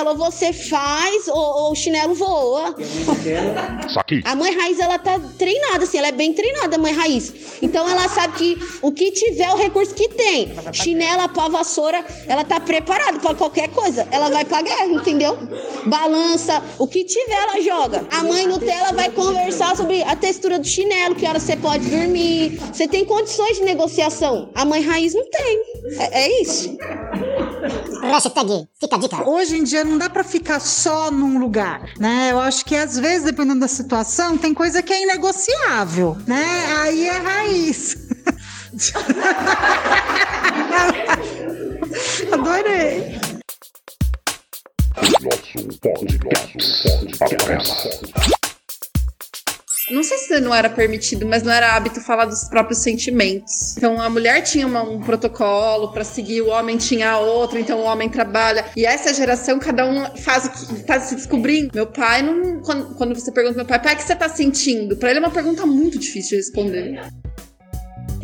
Ou 0.10 0.16
você 0.16 0.54
faz 0.54 1.28
ou, 1.28 1.36
ou 1.36 1.72
o 1.72 1.76
chinelo 1.76 2.14
voa. 2.14 2.76
A 4.24 4.36
mãe 4.36 4.56
raiz, 4.56 4.80
ela 4.80 5.00
tá 5.00 5.20
treinada, 5.38 5.84
assim, 5.84 5.98
ela 5.98 6.08
é 6.08 6.12
bem 6.12 6.34
treinada, 6.34 6.76
a 6.76 6.80
mãe 6.80 6.94
raiz. 6.94 7.34
Então 7.62 7.88
ela 7.90 8.08
sabe 8.10 8.36
que 8.38 8.58
o 8.82 8.92
que 8.92 9.12
tiver, 9.12 9.50
o 9.52 9.56
recurso 9.56 9.94
que 9.94 10.10
tem. 10.10 10.54
Chinela, 10.72 11.28
pá, 11.28 11.48
vassoura, 11.48 12.04
ela 12.28 12.44
tá 12.44 12.60
preparada 12.60 13.20
pra 13.20 13.34
qualquer 13.34 13.70
coisa. 13.70 14.08
Ela 14.12 14.30
vai 14.30 14.46
pra 14.46 14.62
guerra, 14.62 14.86
entendeu? 14.86 15.38
Balança, 15.86 16.64
o 16.78 16.88
que 16.88 17.04
tiver, 17.04 17.34
ela 17.34 17.62
joga. 17.62 18.08
A 18.12 18.24
mãe 18.24 18.48
Nutella 18.48 18.94
vai 18.94 19.10
conversar 19.10 19.76
sobre 19.76 20.04
a 20.04 20.16
textura 20.16 20.60
do 20.60 20.68
chinelo, 20.68 21.16
que 21.16 21.26
hora 21.26 21.40
você 21.40 21.56
pode 21.56 21.90
dormir. 21.90 22.60
Você 22.72 22.88
tem 22.88 23.06
condições 23.06 23.58
de 23.58 23.64
negociação. 23.64 24.50
A 24.54 24.66
mãe 24.66 24.82
raiz 24.82 25.14
não 25.14 25.26
tem. 25.30 25.62
É, 26.00 26.24
é 26.24 26.42
isso. 26.42 26.76
Hashtag, 28.02 28.68
fica 28.80 28.96
a 28.96 29.00
dica. 29.00 29.28
Hoje 29.28 29.58
em 29.58 29.64
dia 29.64 29.84
não 29.84 29.98
dá 29.98 30.10
pra 30.10 30.24
ficar 30.24 30.60
só 30.60 31.10
num 31.12 31.40
lugar, 31.40 31.82
né? 32.00 32.30
Eu 32.32 32.40
acho 32.40 32.66
que 32.66 32.76
às 32.76 32.98
vezes, 32.98 33.24
dependendo 33.24 33.60
da 33.62 33.68
situação, 33.68 34.38
tem 34.38 34.54
coisa 34.54 34.82
que 34.82 34.94
é 34.94 35.04
inegociável, 35.04 36.18
né? 36.28 36.44
Aí 36.82 37.08
é 37.08 37.18
raiz. 37.18 37.98
Adorei. 42.32 43.20
Nosso 44.96 45.68
podcast, 45.80 47.18
podcast. 47.18 48.45
Não 49.90 50.02
sei 50.02 50.18
se 50.18 50.40
não 50.40 50.54
era 50.54 50.70
permitido, 50.70 51.28
mas 51.28 51.44
não 51.44 51.52
era 51.52 51.76
hábito 51.76 52.02
falar 52.02 52.26
dos 52.26 52.46
próprios 52.46 52.80
sentimentos. 52.80 53.78
Então 53.78 54.02
a 54.02 54.10
mulher 54.10 54.42
tinha 54.42 54.66
uma, 54.66 54.82
um 54.82 55.00
protocolo 55.00 55.92
para 55.92 56.04
seguir, 56.04 56.42
o 56.42 56.50
homem 56.50 56.78
tinha 56.78 57.18
outro, 57.20 57.60
então 57.60 57.80
o 57.80 57.84
homem 57.84 58.10
trabalha. 58.10 58.66
E 58.76 58.86
essa 58.86 59.14
geração, 59.14 59.60
cada 59.60 59.86
um 59.86 60.06
faz 60.18 60.46
o 60.46 60.50
que 60.52 60.84
tá 60.84 61.00
se 61.00 61.16
descobrindo. 61.16 61.72
Meu 61.74 61.88
pai 61.88 62.22
não. 62.22 62.62
Quando, 62.62 62.96
quando 62.96 63.14
você 63.14 63.32
pergunta 63.32 63.58
meu 63.58 63.66
pai, 63.66 63.82
pai, 63.82 63.94
o 63.94 63.98
que 63.98 64.04
você 64.04 64.16
tá 64.16 64.28
sentindo? 64.28 64.98
Para 64.98 65.10
ele 65.12 65.20
é 65.20 65.22
uma 65.22 65.32
pergunta 65.32 65.66
muito 65.66 66.00
difícil 66.00 66.32
de 66.32 66.36
responder. 66.38 67.00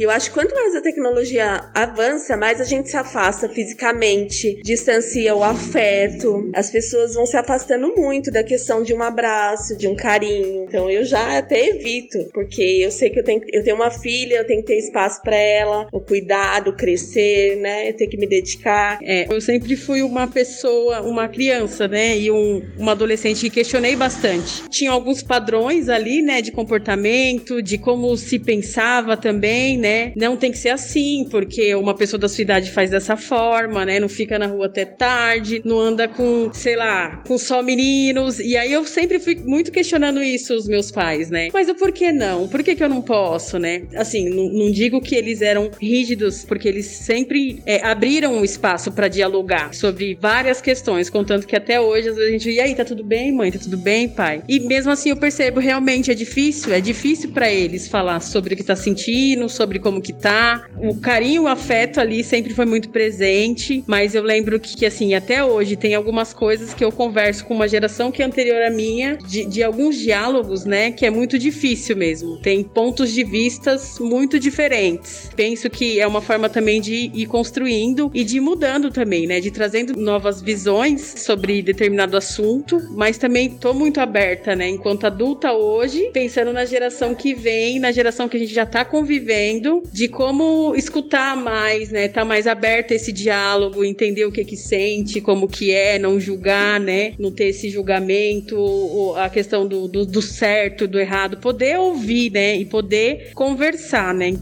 E 0.01 0.03
eu 0.03 0.09
acho 0.09 0.29
que 0.29 0.33
quanto 0.33 0.55
mais 0.55 0.73
a 0.73 0.81
tecnologia 0.81 1.69
avança, 1.75 2.35
mais 2.35 2.59
a 2.59 2.63
gente 2.63 2.89
se 2.89 2.97
afasta 2.97 3.47
fisicamente, 3.47 4.59
distancia 4.63 5.35
o 5.35 5.43
afeto. 5.43 6.49
As 6.55 6.71
pessoas 6.71 7.13
vão 7.13 7.23
se 7.27 7.37
afastando 7.37 7.93
muito 7.95 8.31
da 8.31 8.43
questão 8.43 8.81
de 8.81 8.95
um 8.95 9.03
abraço, 9.03 9.77
de 9.77 9.87
um 9.87 9.95
carinho. 9.95 10.63
Então 10.63 10.89
eu 10.89 11.05
já 11.05 11.37
até 11.37 11.67
evito, 11.67 12.17
porque 12.33 12.63
eu 12.63 12.89
sei 12.89 13.11
que 13.11 13.19
eu 13.19 13.23
tenho, 13.23 13.43
eu 13.53 13.63
tenho 13.63 13.75
uma 13.75 13.91
filha, 13.91 14.37
eu 14.37 14.47
tenho 14.47 14.61
que 14.61 14.69
ter 14.69 14.79
espaço 14.79 15.21
para 15.21 15.35
ela, 15.35 15.87
o 15.91 15.99
cuidado, 15.99 16.73
crescer, 16.73 17.57
né? 17.57 17.91
Eu 17.91 17.93
tenho 17.95 18.09
que 18.09 18.17
me 18.17 18.25
dedicar. 18.25 18.97
É, 19.03 19.31
eu 19.31 19.39
sempre 19.39 19.75
fui 19.75 20.01
uma 20.01 20.27
pessoa, 20.27 21.03
uma 21.03 21.27
criança, 21.27 21.87
né? 21.87 22.17
E 22.17 22.31
um, 22.31 22.63
uma 22.75 22.93
adolescente 22.93 23.41
que 23.41 23.51
questionei 23.51 23.95
bastante. 23.95 24.67
Tinha 24.67 24.89
alguns 24.89 25.21
padrões 25.21 25.89
ali, 25.89 26.23
né? 26.23 26.41
De 26.41 26.51
comportamento, 26.51 27.61
de 27.61 27.77
como 27.77 28.17
se 28.17 28.39
pensava 28.39 29.15
também, 29.15 29.77
né? 29.77 29.90
Né? 29.91 30.13
Não 30.15 30.37
tem 30.37 30.51
que 30.51 30.57
ser 30.57 30.69
assim, 30.69 31.27
porque 31.29 31.75
uma 31.75 31.93
pessoa 31.93 32.19
da 32.19 32.29
sua 32.29 32.41
idade 32.41 32.71
faz 32.71 32.89
dessa 32.89 33.17
forma, 33.17 33.85
né? 33.85 33.99
Não 33.99 34.09
fica 34.09 34.39
na 34.39 34.47
rua 34.47 34.67
até 34.67 34.85
tarde, 34.85 35.61
não 35.65 35.79
anda 35.79 36.07
com, 36.07 36.51
sei 36.53 36.75
lá, 36.75 37.21
com 37.27 37.37
só 37.37 37.61
meninos. 37.61 38.39
E 38.39 38.55
aí 38.55 38.71
eu 38.71 38.85
sempre 38.85 39.19
fui 39.19 39.35
muito 39.35 39.71
questionando 39.71 40.23
isso, 40.23 40.53
os 40.55 40.67
meus 40.67 40.91
pais, 40.91 41.29
né? 41.29 41.49
Mas 41.53 41.67
o 41.67 41.75
porquê 41.75 42.11
não? 42.11 42.47
Por 42.47 42.63
que, 42.63 42.75
que 42.75 42.83
eu 42.83 42.89
não 42.89 43.01
posso, 43.01 43.59
né? 43.59 43.83
Assim, 43.95 44.29
não, 44.29 44.71
digo 44.71 45.01
que 45.01 45.15
eles 45.15 45.41
eram 45.41 45.69
rígidos, 45.79 46.45
porque 46.45 46.67
eles 46.67 46.85
sempre 46.85 47.61
é, 47.65 47.85
abriram 47.85 48.35
um 48.35 48.43
espaço 48.43 48.91
para 48.91 49.07
dialogar 49.07 49.73
sobre 49.73 50.17
várias 50.19 50.61
questões, 50.61 51.09
contanto 51.09 51.45
que 51.45 51.55
até 51.55 51.79
hoje 51.79 52.09
às 52.09 52.15
vezes 52.15 52.29
a 52.29 52.31
gente, 52.31 52.49
e 52.49 52.59
aí, 52.59 52.75
tá 52.75 52.85
tudo 52.85 53.03
bem, 53.03 53.31
mãe? 53.31 53.51
Tá 53.51 53.59
tudo 53.59 53.77
bem, 53.77 54.07
pai? 54.07 54.43
E 54.47 54.59
mesmo 54.59 54.91
assim 54.91 55.09
eu 55.09 55.17
percebo, 55.17 55.59
realmente 55.59 56.11
é 56.11 56.13
difícil, 56.13 56.73
é 56.73 56.79
difícil 56.79 57.31
para 57.31 57.51
eles 57.51 57.87
falar 57.87 58.19
sobre 58.21 58.53
o 58.53 58.57
que 58.57 58.63
tá 58.63 58.75
sentindo, 58.75 59.49
sobre 59.49 59.80
como 59.81 60.01
que 60.01 60.13
tá. 60.13 60.67
O 60.77 60.95
carinho, 60.99 61.43
o 61.43 61.47
afeto 61.47 61.99
ali 61.99 62.23
sempre 62.23 62.53
foi 62.53 62.65
muito 62.65 62.89
presente, 62.89 63.83
mas 63.87 64.15
eu 64.15 64.23
lembro 64.23 64.59
que, 64.59 64.85
assim, 64.85 65.13
até 65.13 65.43
hoje 65.43 65.75
tem 65.75 65.95
algumas 65.95 66.33
coisas 66.33 66.73
que 66.73 66.83
eu 66.83 66.91
converso 66.91 67.45
com 67.45 67.53
uma 67.53 67.67
geração 67.67 68.11
que 68.11 68.21
é 68.21 68.25
anterior 68.25 68.61
à 68.61 68.69
minha, 68.69 69.17
de, 69.17 69.45
de 69.45 69.63
alguns 69.63 69.97
diálogos, 69.97 70.65
né, 70.65 70.91
que 70.91 71.05
é 71.05 71.09
muito 71.09 71.37
difícil 71.37 71.95
mesmo. 71.95 72.37
Tem 72.41 72.63
pontos 72.63 73.11
de 73.11 73.23
vistas 73.23 73.99
muito 73.99 74.39
diferentes. 74.39 75.29
Penso 75.35 75.69
que 75.69 75.99
é 75.99 76.07
uma 76.07 76.21
forma 76.21 76.49
também 76.49 76.79
de 76.79 77.11
ir 77.13 77.25
construindo 77.25 78.11
e 78.13 78.23
de 78.23 78.37
ir 78.37 78.41
mudando 78.41 78.91
também, 78.91 79.27
né, 79.27 79.39
de 79.39 79.51
trazendo 79.51 79.99
novas 79.99 80.41
visões 80.41 81.01
sobre 81.17 81.61
determinado 81.61 82.17
assunto, 82.17 82.81
mas 82.91 83.17
também 83.17 83.49
tô 83.49 83.73
muito 83.73 83.99
aberta, 83.99 84.55
né, 84.55 84.69
enquanto 84.69 85.05
adulta 85.05 85.51
hoje, 85.53 86.09
pensando 86.13 86.53
na 86.53 86.65
geração 86.65 87.13
que 87.15 87.33
vem, 87.33 87.79
na 87.79 87.91
geração 87.91 88.27
que 88.27 88.37
a 88.37 88.39
gente 88.39 88.53
já 88.53 88.65
tá 88.65 88.83
convivendo 88.83 89.60
de 89.91 90.07
como 90.07 90.73
escutar 90.75 91.35
mais, 91.35 91.89
né? 91.89 92.07
Tá 92.07 92.25
mais 92.25 92.47
aberto 92.47 92.91
esse 92.91 93.11
diálogo, 93.11 93.83
entender 93.83 94.25
o 94.25 94.31
que 94.31 94.43
que 94.43 94.57
sente, 94.57 95.21
como 95.21 95.47
que 95.47 95.71
é, 95.71 95.99
não 95.99 96.19
julgar, 96.19 96.79
né? 96.79 97.13
Não 97.19 97.31
ter 97.31 97.45
esse 97.45 97.69
julgamento, 97.69 99.13
a 99.17 99.29
questão 99.29 99.67
do, 99.67 99.87
do, 99.87 100.05
do 100.05 100.21
certo, 100.21 100.87
do 100.87 100.99
errado, 100.99 101.37
poder 101.37 101.77
ouvir, 101.77 102.31
né? 102.31 102.57
E 102.57 102.65
poder 102.65 103.31
conversar, 103.33 104.13
né? 104.13 104.33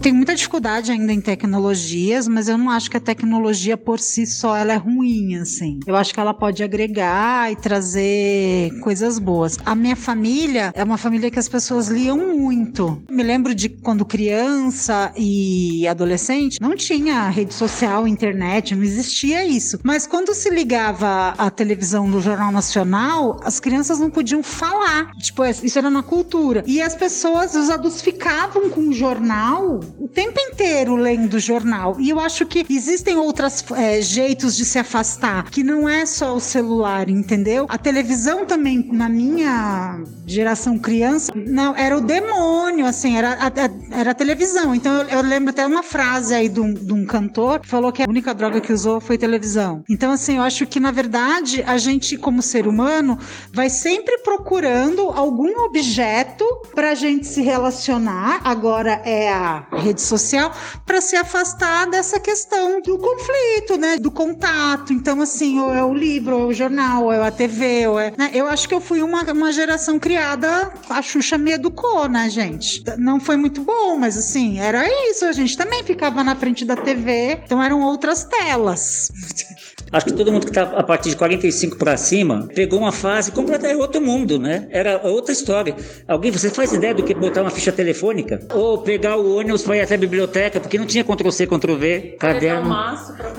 Tenho 0.00 0.16
muita 0.16 0.34
dificuldade 0.34 0.92
ainda 0.92 1.12
em 1.12 1.20
tecnologias, 1.20 2.28
mas 2.28 2.48
eu 2.48 2.58
não 2.58 2.70
acho 2.70 2.90
que 2.90 2.96
a 2.96 3.00
tecnologia 3.00 3.76
por 3.76 3.98
si 3.98 4.26
só 4.26 4.56
ela 4.56 4.72
é 4.72 4.76
ruim, 4.76 5.36
assim. 5.36 5.80
Eu 5.86 5.96
acho 5.96 6.12
que 6.12 6.20
ela 6.20 6.34
pode 6.34 6.62
agregar 6.62 7.50
e 7.50 7.56
trazer 7.56 8.78
coisas 8.80 9.18
boas. 9.18 9.58
A 9.64 9.74
minha 9.74 9.96
família 9.96 10.72
é 10.74 10.84
uma 10.84 10.98
família 10.98 11.30
que 11.30 11.38
as 11.38 11.48
pessoas 11.48 11.88
liam 11.88 12.18
muito. 12.18 13.02
Me 13.10 13.22
lembro 13.22 13.54
de 13.54 13.68
quando 13.68 14.04
criança 14.04 15.12
e 15.16 15.86
adolescente, 15.86 16.60
não 16.60 16.76
tinha 16.76 17.28
rede 17.28 17.54
social, 17.54 18.06
internet, 18.06 18.74
não 18.74 18.82
existia 18.82 19.44
isso. 19.44 19.78
Mas 19.82 20.06
quando 20.06 20.34
se 20.34 20.50
ligava 20.50 21.34
a 21.38 21.50
televisão 21.50 22.06
no 22.06 22.20
Jornal 22.20 22.52
Nacional, 22.52 23.40
as 23.42 23.60
crianças 23.60 23.98
não 23.98 24.10
podiam 24.10 24.42
falar. 24.42 25.12
Tipo, 25.16 25.44
isso 25.44 25.78
era 25.78 25.90
na 25.90 26.02
cultura. 26.02 26.62
E 26.66 26.82
as 26.82 26.94
pessoas, 26.94 27.54
os 27.54 27.70
adultos 27.70 28.02
ficavam 28.02 28.68
com 28.70 28.88
o 28.88 28.92
jornal 28.92 29.80
o 29.98 30.08
tempo 30.08 30.38
inteiro 30.40 30.96
lendo 30.96 31.38
jornal. 31.38 31.96
E 31.98 32.10
eu 32.10 32.20
acho 32.20 32.46
que 32.46 32.64
existem 32.68 33.16
outros 33.16 33.64
é, 33.76 34.00
jeitos 34.00 34.56
de 34.56 34.64
se 34.64 34.78
afastar, 34.78 35.50
que 35.50 35.62
não 35.62 35.88
é 35.88 36.06
só 36.06 36.34
o 36.34 36.40
celular, 36.40 37.08
entendeu? 37.08 37.66
A 37.68 37.78
televisão 37.78 38.44
também, 38.44 38.88
na 38.92 39.08
minha 39.08 40.02
geração 40.26 40.78
criança, 40.78 41.32
não, 41.34 41.76
era 41.76 41.96
o 41.96 42.00
demônio, 42.00 42.86
assim, 42.86 43.16
era 43.16 43.34
a, 43.34 43.98
era 43.98 44.10
a 44.10 44.14
televisão. 44.14 44.74
Então 44.74 45.02
eu, 45.02 45.08
eu, 45.08 45.22
lembro 45.22 45.50
até 45.50 45.66
uma 45.66 45.82
frase 45.82 46.34
aí 46.34 46.48
de 46.48 46.60
um, 46.60 46.72
de 46.72 46.92
um 46.92 47.04
cantor 47.04 47.60
que 47.60 47.68
falou 47.68 47.92
que 47.92 48.02
a 48.02 48.06
única 48.08 48.34
droga 48.34 48.60
que 48.60 48.72
usou 48.72 49.00
foi 49.00 49.18
televisão. 49.18 49.82
Então, 49.88 50.12
assim, 50.12 50.36
eu 50.36 50.42
acho 50.42 50.66
que, 50.66 50.80
na 50.80 50.90
verdade, 50.90 51.62
a 51.66 51.78
gente, 51.78 52.16
como 52.16 52.42
ser 52.42 52.66
humano, 52.66 53.18
vai 53.52 53.68
sempre 53.70 54.18
procurando 54.18 55.10
algum 55.10 55.64
objeto 55.64 56.44
pra 56.74 56.94
gente 56.94 57.26
se 57.26 57.42
relacionar. 57.42 58.40
Agora 58.44 59.00
é 59.04 59.32
a 59.32 59.66
rede 59.80 60.00
social 60.00 60.52
para 60.84 61.00
se 61.00 61.16
afastar 61.16 61.86
dessa 61.86 62.20
questão 62.20 62.80
do 62.80 62.98
conflito, 62.98 63.76
né? 63.78 63.96
Do 63.98 64.10
contato. 64.10 64.92
Então, 64.92 65.20
assim, 65.20 65.60
ou 65.60 65.72
é 65.74 65.84
o 65.84 65.94
livro, 65.94 66.36
ou 66.36 66.42
é 66.42 66.46
o 66.46 66.52
jornal, 66.52 67.04
ou 67.04 67.12
é 67.12 67.26
a 67.26 67.30
TV, 67.30 67.86
ou 67.86 67.98
é. 67.98 68.12
né? 68.16 68.30
Eu 68.32 68.46
acho 68.46 68.68
que 68.68 68.74
eu 68.74 68.80
fui 68.80 69.02
uma, 69.02 69.22
uma 69.32 69.52
geração 69.52 69.98
criada, 69.98 70.72
a 70.88 71.02
Xuxa 71.02 71.38
me 71.38 71.52
educou, 71.52 72.08
né, 72.08 72.28
gente? 72.28 72.82
Não 72.98 73.20
foi 73.20 73.36
muito 73.36 73.62
bom, 73.62 73.96
mas 73.96 74.16
assim, 74.16 74.58
era 74.60 74.84
isso. 75.10 75.24
A 75.24 75.32
gente 75.32 75.56
também 75.56 75.82
ficava 75.82 76.22
na 76.22 76.34
frente 76.36 76.64
da 76.64 76.76
TV, 76.76 77.40
então 77.44 77.62
eram 77.62 77.82
outras 77.82 78.24
telas. 78.24 79.10
Acho 79.94 80.06
que 80.06 80.12
todo 80.12 80.32
mundo 80.32 80.46
que 80.46 80.52
tá 80.52 80.62
a 80.62 80.82
partir 80.82 81.10
de 81.10 81.16
45 81.16 81.76
para 81.76 81.96
cima 81.96 82.48
pegou 82.52 82.80
uma 82.80 82.90
fase 82.90 83.30
completamente 83.30 83.78
outro 83.78 84.00
mundo, 84.00 84.40
né? 84.40 84.66
Era 84.70 85.00
outra 85.06 85.32
história. 85.32 85.76
Alguém, 86.08 86.32
você 86.32 86.50
faz 86.50 86.72
ideia 86.72 86.92
do 86.92 87.04
que 87.04 87.14
botar 87.14 87.42
uma 87.42 87.50
ficha 87.50 87.70
telefônica? 87.70 88.40
Ou 88.52 88.78
pegar 88.78 89.16
o 89.16 89.36
ônibus 89.36 89.62
para 89.64 89.76
ir 89.76 89.80
até 89.80 89.94
a 89.94 89.98
biblioteca, 89.98 90.60
porque 90.60 90.78
não 90.78 90.86
tinha 90.86 91.02
Ctrl-C, 91.04 91.46
Ctrl-V, 91.46 92.16
caderno. 92.18 92.70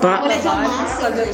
Pa- 0.00 0.28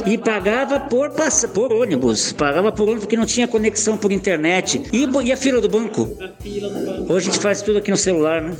E 0.05 0.17
pagava 0.17 0.79
por, 0.81 1.09
pass- 1.11 1.45
por 1.53 1.73
ônibus. 1.73 2.31
Pagava 2.33 2.71
por 2.71 2.83
ônibus 2.83 3.01
porque 3.03 3.17
não 3.17 3.25
tinha 3.25 3.47
conexão 3.47 3.97
por 3.97 4.11
internet. 4.11 4.83
E, 4.93 5.05
e 5.23 5.31
a 5.31 5.37
fila 5.37 5.59
do 5.59 5.69
banco? 5.69 6.15
Hoje 7.09 7.29
a 7.29 7.31
gente 7.31 7.39
faz 7.39 7.61
tudo 7.61 7.79
aqui 7.79 7.91
no 7.91 7.97
celular, 7.97 8.41
né? 8.41 8.55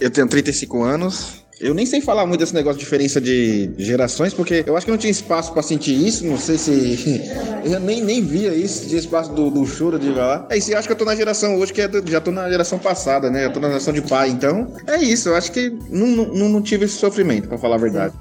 Eu 0.00 0.10
tenho 0.10 0.26
35 0.28 0.82
anos. 0.82 1.41
Eu 1.62 1.72
nem 1.74 1.86
sei 1.86 2.00
falar 2.00 2.26
muito 2.26 2.40
desse 2.40 2.52
negócio 2.54 2.76
de 2.78 2.84
diferença 2.84 3.20
de 3.20 3.70
gerações, 3.78 4.34
porque 4.34 4.64
eu 4.66 4.76
acho 4.76 4.84
que 4.84 4.90
não 4.90 4.98
tinha 4.98 5.12
espaço 5.12 5.52
pra 5.52 5.62
sentir 5.62 5.94
isso. 5.94 6.26
Não 6.26 6.36
sei 6.36 6.58
se. 6.58 7.22
Eu 7.64 7.78
nem, 7.78 8.02
nem 8.02 8.20
via 8.20 8.52
isso, 8.52 8.88
tinha 8.88 8.98
espaço 8.98 9.30
do, 9.32 9.48
do 9.48 9.64
choro 9.64 9.96
de 9.96 10.10
lá. 10.10 10.44
É 10.50 10.58
isso, 10.58 10.72
eu 10.72 10.76
acho 10.76 10.88
que 10.88 10.92
eu 10.92 10.98
tô 10.98 11.04
na 11.04 11.14
geração 11.14 11.56
hoje, 11.56 11.72
que 11.72 11.80
é 11.80 11.86
do- 11.86 12.02
já 12.10 12.20
tô 12.20 12.32
na 12.32 12.50
geração 12.50 12.76
passada, 12.76 13.30
né? 13.30 13.44
Eu 13.46 13.52
tô 13.52 13.60
na 13.60 13.68
geração 13.68 13.92
de 13.94 14.02
pai. 14.02 14.30
Então, 14.30 14.74
é 14.84 14.96
isso. 14.96 15.28
Eu 15.28 15.36
acho 15.36 15.52
que 15.52 15.70
não, 15.88 16.08
não, 16.08 16.48
não 16.48 16.60
tive 16.60 16.86
esse 16.86 16.96
sofrimento, 16.96 17.46
pra 17.46 17.56
falar 17.56 17.76
a 17.76 17.78
verdade. 17.78 18.12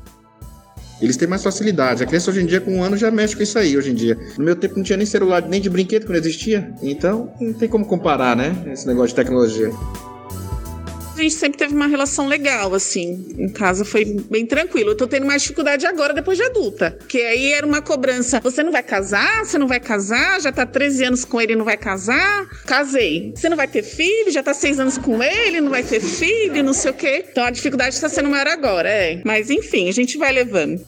Eles 1.01 1.17
têm 1.17 1.27
mais 1.27 1.41
facilidade. 1.41 2.03
A 2.03 2.05
criança 2.05 2.29
hoje 2.29 2.41
em 2.43 2.45
dia, 2.45 2.61
com 2.61 2.71
um 2.77 2.83
ano, 2.83 2.95
já 2.95 3.09
mexe 3.09 3.35
com 3.35 3.41
isso 3.41 3.57
aí 3.57 3.75
hoje 3.75 3.89
em 3.89 3.95
dia. 3.95 4.15
No 4.37 4.45
meu 4.45 4.55
tempo 4.55 4.75
não 4.77 4.83
tinha 4.83 4.97
nem 4.97 5.07
celular, 5.07 5.41
nem 5.49 5.59
de 5.59 5.67
brinquedo 5.71 6.03
que 6.05 6.11
não 6.11 6.19
existia. 6.19 6.71
Então, 6.83 7.31
não 7.41 7.51
tem 7.53 7.67
como 7.67 7.83
comparar, 7.87 8.35
né? 8.35 8.55
Esse 8.71 8.85
negócio 8.85 9.09
de 9.09 9.15
tecnologia. 9.15 9.71
A 11.13 11.21
gente 11.21 11.35
sempre 11.35 11.57
teve 11.57 11.75
uma 11.75 11.87
relação 11.87 12.27
legal, 12.27 12.73
assim. 12.73 13.35
Em 13.37 13.49
casa 13.49 13.83
foi 13.83 14.05
bem 14.05 14.45
tranquilo. 14.45 14.91
Eu 14.91 14.95
tô 14.95 15.05
tendo 15.05 15.25
mais 15.25 15.41
dificuldade 15.41 15.85
agora, 15.85 16.13
depois 16.13 16.37
de 16.37 16.43
adulta. 16.43 16.95
Porque 16.97 17.19
aí 17.19 17.51
era 17.51 17.65
uma 17.65 17.81
cobrança. 17.81 18.39
Você 18.39 18.63
não 18.63 18.71
vai 18.71 18.81
casar? 18.81 19.45
Você 19.45 19.57
não 19.57 19.67
vai 19.67 19.79
casar? 19.79 20.39
Já 20.41 20.51
tá 20.51 20.65
13 20.65 21.03
anos 21.03 21.25
com 21.25 21.39
ele 21.39 21.53
e 21.53 21.55
não 21.55 21.65
vai 21.65 21.77
casar? 21.77 22.47
Casei. 22.65 23.33
Você 23.35 23.49
não 23.49 23.57
vai 23.57 23.67
ter 23.67 23.83
filho? 23.83 24.31
Já 24.31 24.41
tá 24.41 24.53
6 24.53 24.79
anos 24.79 24.97
com 24.97 25.21
ele, 25.21 25.61
não 25.61 25.69
vai 25.69 25.83
ter 25.83 25.99
filho, 25.99 26.63
não 26.63 26.73
sei 26.73 26.91
o 26.91 26.93
quê. 26.93 27.25
Então 27.29 27.43
a 27.43 27.51
dificuldade 27.51 27.99
tá 27.99 28.09
sendo 28.09 28.29
maior 28.29 28.47
agora, 28.47 28.89
é. 28.89 29.21
Mas 29.25 29.49
enfim, 29.49 29.89
a 29.89 29.93
gente 29.93 30.17
vai 30.17 30.31
levando. 30.31 30.81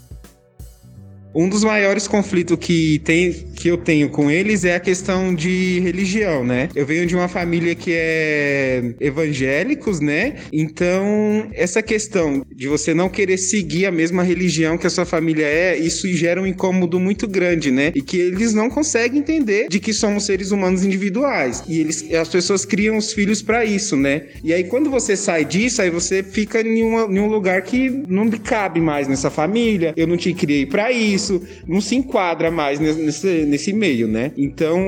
Um 1.36 1.50
dos 1.50 1.64
maiores 1.64 2.08
conflitos 2.08 2.58
que, 2.60 3.00
tem, 3.00 3.32
que 3.64 3.70
eu 3.70 3.78
tenho 3.78 4.10
com 4.10 4.30
eles 4.30 4.66
é 4.66 4.76
a 4.76 4.80
questão 4.80 5.34
de 5.34 5.80
religião, 5.80 6.44
né? 6.44 6.68
Eu 6.76 6.86
venho 6.86 7.06
de 7.06 7.16
uma 7.16 7.30
família 7.30 7.74
que 7.74 7.94
é 7.94 8.94
evangélicos, 9.00 10.02
né? 10.02 10.36
Então, 10.52 11.48
essa 11.54 11.82
questão 11.82 12.46
de 12.54 12.68
você 12.68 12.94
não 12.94 13.08
querer 13.08 13.38
seguir 13.38 13.86
a 13.86 13.92
mesma 13.92 14.22
religião 14.22 14.78
que 14.78 14.86
a 14.86 14.90
sua 14.90 15.06
família 15.06 15.46
é, 15.46 15.78
isso 15.78 16.10
gera 16.14 16.42
um 16.42 16.46
incômodo 16.46 17.00
muito 17.00 17.26
grande, 17.26 17.72
né? 17.72 17.94
E 17.96 18.02
que 18.02 18.18
eles 18.18 18.54
não 18.54 18.70
conseguem 18.70 19.20
entender 19.20 19.70
de 19.70 19.80
que 19.80 19.94
somos 19.94 20.26
seres 20.26 20.52
humanos 20.52 20.84
individuais. 20.84 21.64
E 21.66 21.80
eles, 21.80 22.14
as 22.14 22.28
pessoas 22.28 22.66
criam 22.66 22.98
os 22.98 23.14
filhos 23.14 23.42
para 23.42 23.64
isso, 23.64 23.96
né? 23.96 24.24
E 24.44 24.52
aí, 24.52 24.66
quando 24.66 24.90
você 24.90 25.16
sai 25.16 25.46
disso, 25.46 25.82
aí 25.82 25.90
você 25.90 26.22
fica 26.22 26.60
em, 26.60 26.84
uma- 26.84 27.06
em 27.10 27.18
um 27.18 27.28
lugar 27.28 27.62
que 27.62 27.90
não 28.10 28.30
cabe 28.30 28.82
mais 28.82 29.08
nessa 29.08 29.30
família. 29.32 29.94
Eu 29.96 30.06
não 30.06 30.18
te 30.18 30.34
criei 30.34 30.66
para 30.66 30.92
isso, 30.92 31.42
não 31.66 31.80
se 31.80 31.96
enquadra 31.96 32.52
mais 32.52 32.78
nesse, 32.78 33.53
nesse, 33.54 33.74
meio, 33.74 34.08
né? 34.08 34.32
Então 34.36 34.80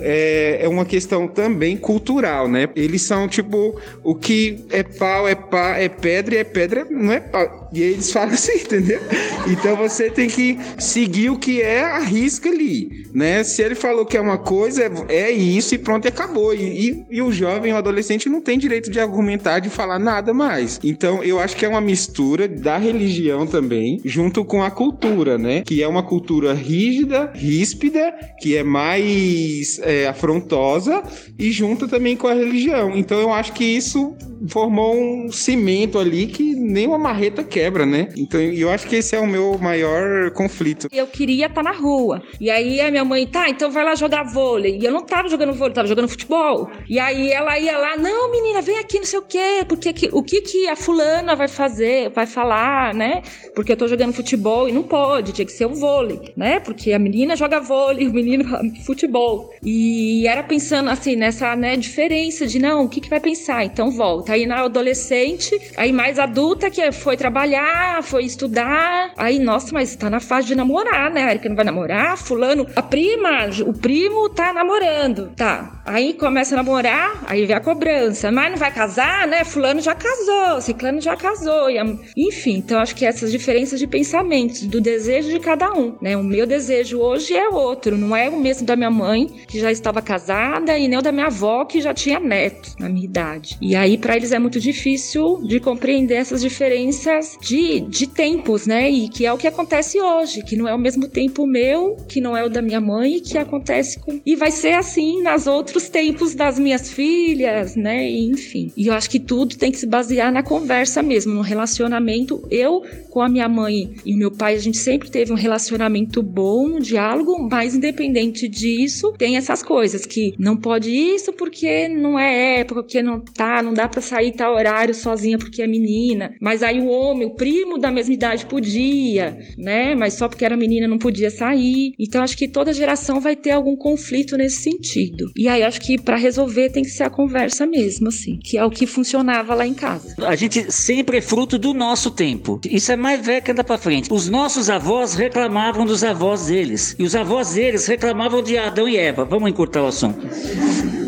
é, 0.00 0.58
é 0.62 0.68
uma 0.68 0.84
questão 0.84 1.26
também 1.26 1.76
cultural, 1.76 2.48
né? 2.48 2.68
Eles 2.76 3.02
são 3.02 3.28
tipo 3.28 3.78
o 4.02 4.14
que 4.14 4.64
é 4.70 4.82
pau, 4.82 5.28
é 5.28 5.34
pá, 5.34 5.76
é 5.78 5.88
pedra 5.88 6.34
e 6.34 6.38
é 6.38 6.44
pedra, 6.44 6.86
não 6.88 7.12
é 7.12 7.20
pau. 7.20 7.70
E 7.72 7.82
eles 7.82 8.12
falam 8.12 8.34
assim, 8.34 8.58
entendeu? 8.62 9.00
Então 9.48 9.76
você 9.76 10.10
tem 10.10 10.28
que 10.28 10.58
seguir 10.78 11.30
o 11.30 11.38
que 11.38 11.60
é 11.60 11.82
a 11.82 11.98
risca 11.98 12.48
ali, 12.48 13.01
né? 13.12 13.44
Se 13.44 13.62
ele 13.62 13.74
falou 13.74 14.04
que 14.06 14.16
é 14.16 14.20
uma 14.20 14.38
coisa, 14.38 14.82
é, 15.08 15.14
é 15.14 15.30
isso 15.30 15.74
e 15.74 15.78
pronto, 15.78 16.06
e 16.06 16.08
acabou. 16.08 16.54
E, 16.54 16.90
e, 16.90 17.06
e 17.10 17.22
o 17.22 17.32
jovem, 17.32 17.72
o 17.72 17.76
adolescente, 17.76 18.28
não 18.28 18.40
tem 18.40 18.58
direito 18.58 18.90
de 18.90 19.00
argumentar, 19.00 19.60
de 19.60 19.68
falar 19.68 19.98
nada 19.98 20.32
mais. 20.32 20.80
Então 20.82 21.22
eu 21.22 21.38
acho 21.38 21.56
que 21.56 21.64
é 21.64 21.68
uma 21.68 21.80
mistura 21.80 22.48
da 22.48 22.76
religião 22.76 23.46
também, 23.46 24.00
junto 24.04 24.44
com 24.44 24.62
a 24.62 24.70
cultura, 24.70 25.38
né? 25.38 25.62
Que 25.62 25.82
é 25.82 25.88
uma 25.88 26.02
cultura 26.02 26.52
rígida, 26.54 27.30
ríspida, 27.34 28.14
que 28.40 28.56
é 28.56 28.62
mais 28.62 29.78
é, 29.82 30.06
afrontosa 30.06 31.02
e 31.38 31.50
junta 31.50 31.86
também 31.86 32.16
com 32.16 32.26
a 32.26 32.34
religião. 32.34 32.96
Então 32.96 33.20
eu 33.20 33.32
acho 33.32 33.52
que 33.52 33.64
isso 33.64 34.14
formou 34.48 34.96
um 34.96 35.30
cimento 35.30 35.98
ali 35.98 36.26
que 36.26 36.54
nem 36.54 36.86
uma 36.86 36.98
marreta 36.98 37.44
quebra, 37.44 37.86
né? 37.86 38.08
Então 38.16 38.40
eu 38.40 38.70
acho 38.70 38.86
que 38.86 38.96
esse 38.96 39.14
é 39.14 39.20
o 39.20 39.26
meu 39.26 39.58
maior 39.58 40.30
conflito. 40.32 40.88
Eu 40.90 41.06
queria 41.06 41.46
estar 41.46 41.62
na 41.62 41.72
rua. 41.72 42.22
E 42.40 42.50
aí 42.50 42.80
a 42.80 42.90
minha 42.90 43.01
mãe, 43.04 43.26
tá, 43.26 43.48
então 43.48 43.70
vai 43.70 43.84
lá 43.84 43.94
jogar 43.94 44.22
vôlei. 44.24 44.78
E 44.78 44.84
eu 44.84 44.92
não 44.92 45.04
tava 45.04 45.28
jogando 45.28 45.52
vôlei, 45.52 45.74
tava 45.74 45.88
jogando 45.88 46.08
futebol. 46.08 46.70
E 46.88 46.98
aí 46.98 47.30
ela 47.30 47.58
ia 47.58 47.76
lá, 47.78 47.96
não, 47.96 48.30
menina, 48.30 48.60
vem 48.62 48.78
aqui, 48.78 48.98
não 48.98 49.04
sei 49.06 49.18
o 49.18 49.22
quê. 49.22 49.64
Porque 49.68 49.92
que- 49.92 50.10
o 50.12 50.22
que 50.22 50.40
que 50.40 50.68
a 50.68 50.76
fulana 50.76 51.34
vai 51.36 51.48
fazer, 51.48 52.10
vai 52.10 52.26
falar, 52.26 52.94
né? 52.94 53.22
Porque 53.54 53.72
eu 53.72 53.76
tô 53.76 53.86
jogando 53.88 54.12
futebol 54.12 54.68
e 54.68 54.72
não 54.72 54.82
pode, 54.82 55.32
tinha 55.32 55.44
que 55.46 55.52
ser 55.52 55.66
o 55.66 55.74
vôlei, 55.74 56.32
né? 56.36 56.60
Porque 56.60 56.92
a 56.92 56.98
menina 56.98 57.36
joga 57.36 57.60
vôlei, 57.60 58.06
o 58.08 58.12
menino 58.12 58.44
futebol. 58.84 59.50
E 59.62 60.26
era 60.26 60.42
pensando 60.42 60.90
assim, 60.90 61.16
nessa 61.16 61.54
né, 61.56 61.76
diferença 61.76 62.46
de 62.46 62.58
não, 62.58 62.84
o 62.84 62.88
que 62.88 63.00
que 63.00 63.10
vai 63.10 63.20
pensar? 63.20 63.64
Então 63.64 63.90
volta. 63.90 64.32
Aí 64.32 64.46
na 64.46 64.62
adolescente, 64.64 65.58
aí 65.76 65.92
mais 65.92 66.18
adulta 66.18 66.70
que 66.70 66.90
foi 66.92 67.16
trabalhar, 67.16 68.02
foi 68.02 68.24
estudar. 68.24 69.12
Aí, 69.16 69.38
nossa, 69.38 69.72
mas 69.72 69.94
tá 69.96 70.10
na 70.10 70.20
fase 70.20 70.48
de 70.48 70.54
namorar, 70.54 71.10
né? 71.10 71.24
A 71.24 71.30
Erika 71.30 71.48
não 71.48 71.56
vai 71.56 71.64
namorar, 71.64 72.16
fulano. 72.16 72.66
A 72.76 72.82
prima, 72.92 73.48
o 73.66 73.72
primo 73.72 74.28
tá 74.28 74.52
namorando. 74.52 75.32
Tá. 75.34 75.80
Aí 75.86 76.12
começa 76.12 76.54
a 76.54 76.58
namorar, 76.58 77.24
aí 77.26 77.46
vem 77.46 77.56
a 77.56 77.60
cobrança. 77.60 78.30
Mas 78.30 78.50
não 78.50 78.58
vai 78.58 78.70
casar, 78.70 79.26
né? 79.26 79.44
Fulano 79.44 79.80
já 79.80 79.94
casou, 79.94 80.60
ciclano 80.60 81.00
já 81.00 81.16
casou. 81.16 81.68
A- 81.68 81.96
Enfim, 82.14 82.56
então 82.58 82.78
acho 82.78 82.94
que 82.94 83.06
essas 83.06 83.32
diferenças 83.32 83.80
de 83.80 83.86
pensamentos, 83.86 84.60
do 84.66 84.78
desejo 84.78 85.30
de 85.30 85.40
cada 85.40 85.72
um, 85.72 85.94
né? 86.02 86.16
O 86.18 86.22
meu 86.22 86.46
desejo 86.46 86.98
hoje 87.00 87.34
é 87.34 87.48
outro, 87.48 87.96
não 87.96 88.14
é 88.14 88.28
o 88.28 88.38
mesmo 88.38 88.66
da 88.66 88.76
minha 88.76 88.90
mãe, 88.90 89.26
que 89.48 89.58
já 89.58 89.72
estava 89.72 90.02
casada, 90.02 90.76
e 90.78 90.86
nem 90.86 90.98
o 90.98 91.02
da 91.02 91.10
minha 91.12 91.26
avó, 91.28 91.64
que 91.64 91.80
já 91.80 91.94
tinha 91.94 92.20
neto 92.20 92.74
na 92.78 92.90
minha 92.90 93.06
idade. 93.06 93.56
E 93.62 93.74
aí, 93.74 93.96
para 93.96 94.16
eles 94.16 94.32
é 94.32 94.38
muito 94.38 94.60
difícil 94.60 95.40
de 95.44 95.58
compreender 95.58 96.16
essas 96.16 96.42
diferenças 96.42 97.38
de, 97.40 97.80
de 97.80 98.06
tempos, 98.06 98.66
né? 98.66 98.90
E 98.90 99.08
que 99.08 99.24
é 99.24 99.32
o 99.32 99.38
que 99.38 99.46
acontece 99.46 99.98
hoje, 99.98 100.42
que 100.44 100.56
não 100.56 100.68
é 100.68 100.74
o 100.74 100.78
mesmo 100.78 101.08
tempo 101.08 101.46
meu, 101.46 101.96
que 102.06 102.20
não 102.20 102.36
é 102.36 102.44
o 102.44 102.50
da 102.50 102.60
minha 102.60 102.81
mãe, 102.82 103.20
que 103.20 103.38
acontece 103.38 103.98
com. 103.98 104.20
E 104.26 104.36
vai 104.36 104.50
ser 104.50 104.72
assim 104.72 105.22
nas 105.22 105.46
outros 105.46 105.88
tempos 105.88 106.34
das 106.34 106.58
minhas 106.58 106.90
filhas, 106.90 107.74
né? 107.76 108.08
Enfim. 108.10 108.70
E 108.76 108.88
eu 108.88 108.94
acho 108.94 109.08
que 109.08 109.18
tudo 109.18 109.56
tem 109.56 109.72
que 109.72 109.78
se 109.78 109.86
basear 109.86 110.30
na 110.30 110.42
conversa 110.42 111.02
mesmo, 111.02 111.32
no 111.32 111.40
relacionamento. 111.40 112.46
Eu, 112.50 112.82
com 113.08 113.20
a 113.20 113.28
minha 113.28 113.48
mãe 113.48 113.94
e 114.04 114.14
meu 114.14 114.30
pai, 114.30 114.54
a 114.54 114.58
gente 114.58 114.78
sempre 114.78 115.10
teve 115.10 115.32
um 115.32 115.36
relacionamento 115.36 116.22
bom, 116.22 116.76
um 116.76 116.80
diálogo, 116.80 117.48
mas 117.50 117.74
independente 117.74 118.48
disso, 118.48 119.12
tem 119.16 119.36
essas 119.36 119.62
coisas 119.62 120.04
que 120.04 120.34
não 120.38 120.56
pode 120.56 120.90
isso 120.90 121.32
porque 121.32 121.88
não 121.88 122.18
é 122.18 122.60
época, 122.60 122.82
porque 122.82 123.02
não 123.02 123.20
tá, 123.20 123.62
não 123.62 123.72
dá 123.72 123.88
pra 123.88 124.00
sair 124.00 124.32
tal 124.32 124.54
horário 124.54 124.94
sozinha 124.94 125.38
porque 125.38 125.62
é 125.62 125.66
menina. 125.66 126.34
Mas 126.40 126.62
aí 126.62 126.80
o 126.80 126.88
homem, 126.88 127.26
o 127.26 127.34
primo 127.34 127.78
da 127.78 127.90
mesma 127.90 128.14
idade 128.14 128.46
podia, 128.46 129.38
né? 129.56 129.94
Mas 129.94 130.14
só 130.14 130.28
porque 130.28 130.44
era 130.44 130.56
menina 130.56 130.88
não 130.88 130.98
podia 130.98 131.30
sair. 131.30 131.94
Então 131.98 132.22
acho 132.22 132.36
que 132.36 132.48
toda 132.48 132.71
geração 132.72 133.20
vai 133.20 133.36
ter 133.36 133.50
algum 133.50 133.76
conflito 133.76 134.36
nesse 134.36 134.62
sentido. 134.62 135.30
E 135.36 135.48
aí 135.48 135.62
acho 135.62 135.80
que 135.80 136.00
pra 136.00 136.16
resolver 136.16 136.70
tem 136.70 136.82
que 136.82 136.90
ser 136.90 137.04
a 137.04 137.10
conversa 137.10 137.66
mesmo, 137.66 138.08
assim, 138.08 138.38
que 138.38 138.56
é 138.56 138.64
o 138.64 138.70
que 138.70 138.86
funcionava 138.86 139.54
lá 139.54 139.66
em 139.66 139.74
casa. 139.74 140.14
A 140.18 140.34
gente 140.34 140.70
sempre 140.72 141.18
é 141.18 141.20
fruto 141.20 141.58
do 141.58 141.72
nosso 141.74 142.10
tempo. 142.10 142.60
Isso 142.64 142.92
é 142.92 142.96
mais 142.96 143.24
velho 143.24 143.42
que 143.42 143.50
anda 143.50 143.64
pra 143.64 143.78
frente. 143.78 144.12
Os 144.12 144.28
nossos 144.28 144.70
avós 144.70 145.14
reclamavam 145.14 145.84
dos 145.84 146.02
avós 146.04 146.46
deles. 146.46 146.94
E 146.98 147.04
os 147.04 147.14
avós 147.14 147.54
deles 147.54 147.86
reclamavam 147.86 148.42
de 148.42 148.56
Adão 148.58 148.88
e 148.88 148.96
Eva. 148.96 149.24
Vamos 149.24 149.50
encurtar 149.50 149.82
o 149.82 149.86
assunto. 149.86 150.26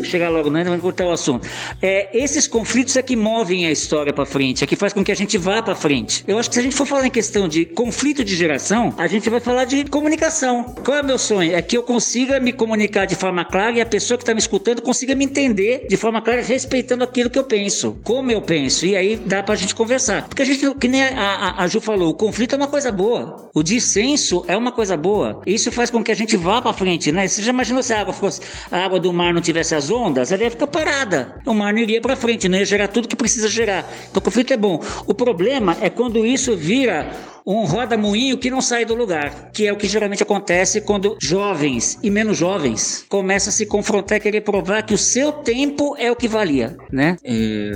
Chegar 0.03 0.29
logo, 0.29 0.49
né? 0.49 0.63
Vamos 0.63 0.79
encurtar 0.79 1.05
o 1.05 1.11
assunto. 1.11 1.47
É, 1.81 2.15
esses 2.17 2.47
conflitos 2.47 2.95
é 2.95 3.01
que 3.01 3.15
movem 3.15 3.65
a 3.65 3.71
história 3.71 4.13
pra 4.13 4.25
frente, 4.25 4.63
é 4.63 4.67
que 4.67 4.75
faz 4.75 4.93
com 4.93 5.03
que 5.03 5.11
a 5.11 5.15
gente 5.15 5.37
vá 5.37 5.61
pra 5.61 5.75
frente. 5.75 6.23
Eu 6.27 6.37
acho 6.37 6.49
que 6.49 6.55
se 6.55 6.59
a 6.59 6.63
gente 6.63 6.75
for 6.75 6.85
falar 6.85 7.07
em 7.07 7.11
questão 7.11 7.47
de 7.47 7.65
conflito 7.65 8.23
de 8.23 8.35
geração, 8.35 8.93
a 8.97 9.07
gente 9.07 9.29
vai 9.29 9.39
falar 9.39 9.65
de 9.65 9.85
comunicação. 9.85 10.63
Qual 10.83 10.97
é 10.97 11.01
o 11.01 11.05
meu 11.05 11.17
sonho? 11.17 11.54
É 11.55 11.61
que 11.61 11.77
eu 11.77 11.83
consiga 11.83 12.37
me 12.37 12.51
comunicar 12.51 13.05
de 13.05 13.15
forma 13.15 13.45
clara 13.45 13.77
e 13.77 13.79
a 13.79 13.85
pessoa 13.85 14.17
que 14.17 14.23
está 14.23 14.33
me 14.33 14.41
escutando 14.41 14.81
consiga 14.81 15.15
me 15.15 15.23
entender 15.23 15.87
de 15.87 15.95
forma 15.95 16.21
clara, 16.21 16.41
respeitando 16.41 17.01
aquilo 17.01 17.29
que 17.29 17.39
eu 17.39 17.45
penso, 17.45 17.97
como 18.03 18.29
eu 18.29 18.41
penso. 18.41 18.85
E 18.85 18.93
aí 18.93 19.15
dá 19.15 19.41
pra 19.41 19.55
gente 19.55 19.73
conversar. 19.73 20.27
Porque 20.27 20.41
a 20.41 20.45
gente, 20.45 20.75
que 20.75 20.89
nem 20.89 21.01
a, 21.01 21.17
a, 21.17 21.63
a 21.63 21.67
Ju 21.69 21.79
falou, 21.79 22.09
o 22.09 22.13
conflito 22.13 22.55
é 22.55 22.57
uma 22.57 22.67
coisa 22.67 22.91
boa. 22.91 23.49
O 23.53 23.63
dissenso 23.63 24.43
é 24.49 24.57
uma 24.57 24.69
coisa 24.69 24.97
boa. 24.97 25.41
Isso 25.45 25.71
faz 25.71 25.89
com 25.89 26.03
que 26.03 26.11
a 26.11 26.15
gente 26.15 26.35
vá 26.35 26.61
pra 26.61 26.73
frente, 26.73 27.09
né? 27.09 27.25
Você 27.25 27.41
já 27.41 27.53
imaginou 27.53 27.81
se 27.81 27.93
a 27.93 28.01
água 28.01 28.13
fosse, 28.13 28.41
a 28.69 28.79
água 28.79 28.99
do 28.99 29.13
mar 29.13 29.33
não 29.33 29.39
tivesse 29.39 29.73
as 29.75 29.89
ondas? 29.89 30.33
Ela 30.33 30.43
ia 30.43 30.51
ficar 30.51 30.67
parada. 30.67 31.39
O 31.45 31.53
mar 31.53 31.73
não 31.73 31.79
iria 31.79 32.01
pra 32.01 32.17
frente, 32.17 32.49
não 32.49 32.57
ia 32.57 32.65
gerar 32.65 32.89
tudo 32.89 33.07
que 33.07 33.15
precisa 33.15 33.47
gerar. 33.47 33.89
Então 34.11 34.19
o 34.19 34.21
conflito 34.21 34.51
é 34.51 34.57
bom. 34.57 34.83
O 35.07 35.13
problema 35.13 35.77
é 35.79 35.89
quando 35.89 36.25
isso 36.25 36.53
vira 36.57 37.09
um 37.45 37.63
roda-moinho 37.65 38.37
que 38.37 38.49
não 38.49 38.61
sai 38.61 38.85
do 38.85 38.95
lugar, 38.95 39.51
que 39.51 39.67
é 39.67 39.71
o 39.71 39.77
que 39.77 39.87
geralmente 39.87 40.23
acontece 40.23 40.81
quando 40.81 41.15
jovens 41.21 41.99
e 42.01 42.09
menos 42.09 42.37
jovens 42.37 43.05
começam 43.07 43.49
a 43.49 43.53
se 43.53 43.65
confrontar 43.65 44.17
e 44.17 44.21
querer 44.21 44.41
provar 44.41 44.83
que 44.83 44.93
o 44.93 44.97
seu 44.97 45.31
tempo 45.31 45.95
é 45.97 46.11
o 46.11 46.15
que 46.15 46.27
valia, 46.27 46.75
né? 46.91 47.17
É, 47.23 47.71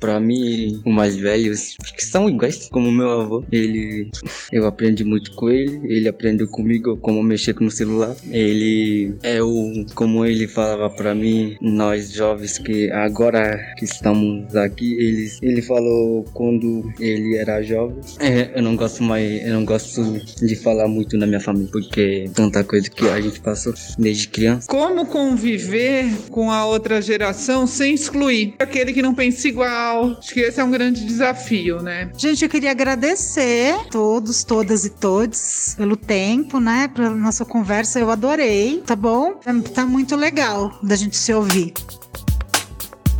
pra 0.00 0.18
mim, 0.18 0.80
os 0.84 0.94
mais 0.94 1.16
velhos 1.16 1.76
que 1.96 2.04
são 2.04 2.28
iguais, 2.28 2.68
como 2.70 2.90
meu 2.90 3.10
avô, 3.20 3.44
ele 3.52 4.10
eu 4.50 4.66
aprendi 4.66 5.04
muito 5.04 5.32
com 5.32 5.50
ele, 5.50 5.80
ele 5.84 6.08
aprendeu 6.08 6.48
comigo 6.48 6.96
como 6.96 7.22
mexer 7.22 7.54
no 7.60 7.70
celular. 7.70 8.16
Ele 8.30 9.14
é 9.22 9.42
o 9.42 9.84
como 9.94 10.24
ele 10.24 10.48
falava 10.48 10.88
pra 10.90 11.14
mim, 11.14 11.56
nós 11.60 12.12
jovens 12.12 12.58
que 12.58 12.90
agora 12.90 13.58
que 13.78 13.84
estamos 13.84 14.54
aqui, 14.56 14.94
ele 14.94 15.30
ele 15.42 15.62
falou 15.62 16.24
quando 16.32 16.92
ele 16.98 17.36
era 17.36 17.62
jovem. 17.62 17.96
É, 18.18 18.50
eu 18.54 18.62
não 18.62 18.76
gosto 18.76 18.93
mais, 19.02 19.46
eu 19.46 19.54
não 19.54 19.64
gosto 19.64 20.20
de 20.42 20.56
falar 20.56 20.88
muito 20.88 21.16
na 21.16 21.26
minha 21.26 21.40
família 21.40 21.68
porque 21.72 22.30
tanta 22.34 22.62
coisa 22.62 22.88
que 22.90 23.08
a 23.08 23.20
gente 23.20 23.40
passou 23.40 23.72
desde 23.98 24.28
criança. 24.28 24.66
Como 24.68 25.06
conviver 25.06 26.10
com 26.30 26.50
a 26.50 26.66
outra 26.66 27.00
geração 27.00 27.66
sem 27.66 27.94
excluir 27.94 28.54
aquele 28.58 28.92
que 28.92 29.02
não 29.02 29.14
pensa 29.14 29.48
igual? 29.48 30.16
Acho 30.18 30.34
que 30.34 30.40
esse 30.40 30.60
é 30.60 30.64
um 30.64 30.70
grande 30.70 31.04
desafio, 31.04 31.82
né? 31.82 32.10
Gente, 32.16 32.44
eu 32.44 32.48
queria 32.48 32.70
agradecer 32.70 33.74
todos, 33.90 34.44
todas 34.44 34.84
e 34.84 34.90
todos 34.90 35.74
pelo 35.76 35.96
tempo, 35.96 36.60
né? 36.60 36.88
Pela 36.94 37.10
nossa 37.10 37.44
conversa. 37.44 37.98
Eu 37.98 38.10
adorei, 38.10 38.82
tá 38.84 38.96
bom? 38.96 39.34
Tá 39.74 39.86
muito 39.86 40.16
legal 40.16 40.78
da 40.82 40.96
gente 40.96 41.16
se 41.16 41.32
ouvir. 41.32 41.72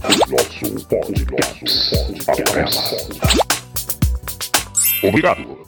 Nosso 0.03 0.87
podcast. 0.87 1.65
Obrigado. 5.09 5.65